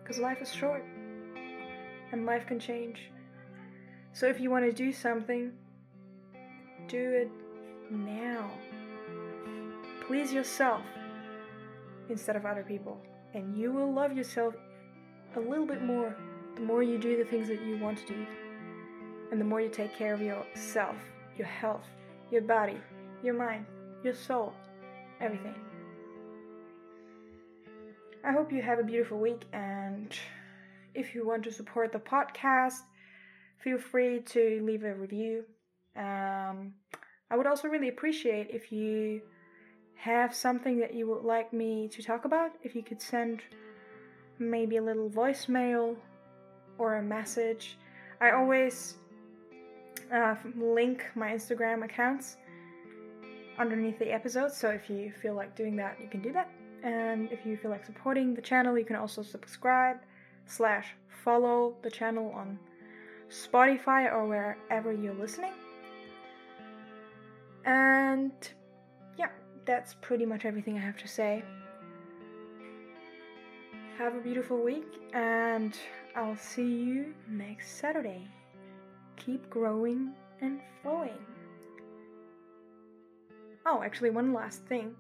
Because 0.02 0.18
life 0.18 0.42
is 0.42 0.54
short, 0.54 0.86
and 2.14 2.26
life 2.26 2.48
can 2.48 2.58
change. 2.58 3.12
So 4.14 4.28
if 4.28 4.40
you 4.40 4.50
want 4.50 4.64
to 4.64 4.72
do 4.72 4.94
something, 4.94 5.52
do 6.88 7.12
it 7.12 7.30
now. 7.92 8.50
Please 10.08 10.32
yourself 10.32 10.84
instead 12.10 12.38
of 12.38 12.46
other 12.46 12.64
people. 12.64 12.98
And 13.34 13.58
you 13.58 13.72
will 13.72 13.94
love 13.94 14.18
yourself 14.18 14.56
a 15.36 15.40
little 15.40 15.66
bit 15.66 15.82
more 15.84 16.16
the 16.56 16.62
more 16.62 16.84
you 16.84 16.98
do 16.98 17.18
the 17.18 17.24
things 17.24 17.48
that 17.48 17.62
you 17.62 17.78
want 17.78 17.98
to 18.00 18.06
do. 18.08 18.26
And 19.32 19.40
the 19.40 19.46
more 19.46 19.62
you 19.62 19.70
take 19.70 19.96
care 19.96 20.14
of 20.14 20.22
yourself, 20.22 20.96
your 21.38 21.48
health, 21.48 21.88
your 22.32 22.42
body, 22.42 22.78
your 23.24 23.34
mind, 23.34 23.66
your 24.04 24.14
soul, 24.14 24.54
everything. 25.22 25.56
I 28.24 28.32
hope 28.32 28.52
you 28.52 28.62
have 28.62 28.80
a 28.80 28.84
beautiful 28.84 29.20
week. 29.20 29.46
And 29.54 30.14
if 30.94 31.16
you 31.16 31.26
want 31.26 31.44
to 31.46 31.52
support 31.52 31.94
the 31.94 32.00
podcast, 32.00 32.82
feel 33.64 33.78
free 33.78 34.20
to 34.20 34.62
leave 34.64 34.84
a 34.84 34.94
review. 34.94 35.46
Um, 35.96 36.74
I 37.32 37.38
would 37.38 37.48
also 37.48 37.68
really 37.68 37.90
appreciate 37.90 38.50
if 38.50 38.72
you 38.72 39.22
have 39.96 40.34
something 40.34 40.80
that 40.80 40.94
you 40.94 41.08
would 41.08 41.24
like 41.24 41.54
me 41.54 41.88
to 41.90 42.02
talk 42.02 42.26
about, 42.26 42.52
if 42.64 42.76
you 42.76 42.84
could 42.84 43.02
send 43.02 43.42
maybe 44.40 44.78
a 44.78 44.82
little 44.82 45.10
voicemail 45.10 45.96
or 46.78 46.96
a 46.96 47.04
message. 47.04 47.78
I 48.22 48.32
always 48.32 48.96
uh, 50.14 50.36
link 50.56 51.06
my 51.16 51.32
Instagram 51.32 51.84
accounts 51.84 52.38
underneath 53.58 54.00
the 54.00 54.12
episode, 54.12 54.52
so 54.52 54.70
if 54.70 54.90
you 54.90 55.12
feel 55.22 55.36
like 55.36 55.56
doing 55.56 55.76
that, 55.76 55.98
you 56.02 56.08
can 56.08 56.22
do 56.22 56.32
that. 56.32 56.50
And 56.84 57.30
if 57.32 57.46
you 57.46 57.58
feel 57.58 57.72
like 57.72 57.86
supporting 57.86 58.34
the 58.34 58.42
channel, 58.42 58.78
you 58.78 58.86
can 58.86 58.96
also 58.96 59.22
subscribe 59.22 59.98
slash 60.46 60.96
follow 61.24 61.76
the 61.82 61.92
channel 61.92 62.32
on 62.32 62.58
Spotify 63.30 64.12
or 64.12 64.26
wherever 64.28 64.94
you're 64.94 65.14
listening. 65.14 65.54
And 67.66 68.32
yeah, 69.18 69.30
that's 69.66 69.96
pretty 70.02 70.26
much 70.26 70.46
everything 70.46 70.78
I 70.78 70.82
have 70.82 70.98
to 70.98 71.08
say. 71.08 71.44
Have 74.00 74.16
a 74.16 74.22
beautiful 74.22 74.64
week, 74.64 74.88
and 75.12 75.78
I'll 76.16 76.38
see 76.38 76.64
you 76.64 77.14
next 77.28 77.82
Saturday. 77.82 78.26
Keep 79.18 79.50
growing 79.50 80.14
and 80.40 80.62
flowing. 80.82 81.20
Oh, 83.66 83.84
actually, 83.84 84.12
one 84.12 84.34
last 84.34 84.64
thing. 84.68 84.96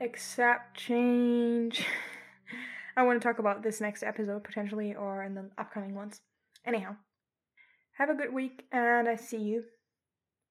Accept 0.00 0.78
change. 0.78 1.84
I 2.96 3.02
want 3.02 3.20
to 3.20 3.28
talk 3.28 3.38
about 3.38 3.62
this 3.62 3.82
next 3.82 4.02
episode 4.02 4.44
potentially 4.44 4.94
or 4.94 5.22
in 5.22 5.34
the 5.34 5.50
upcoming 5.58 5.94
ones. 5.94 6.22
Anyhow, 6.66 6.96
have 7.98 8.08
a 8.08 8.14
good 8.14 8.32
week 8.32 8.64
and 8.72 9.06
I 9.06 9.16
see 9.16 9.42
you. 9.42 9.62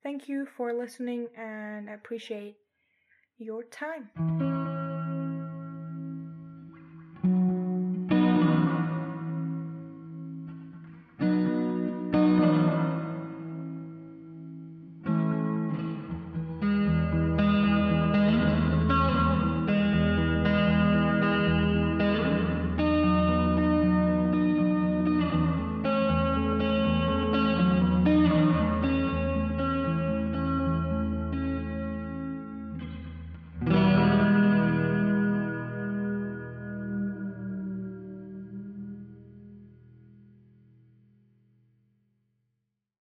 Thank 0.03 0.29
you 0.29 0.45
for 0.55 0.71
listening 0.71 1.29
and 1.35 1.89
I 1.89 1.93
appreciate 1.93 2.57
your 3.39 3.63
time. 3.63 4.62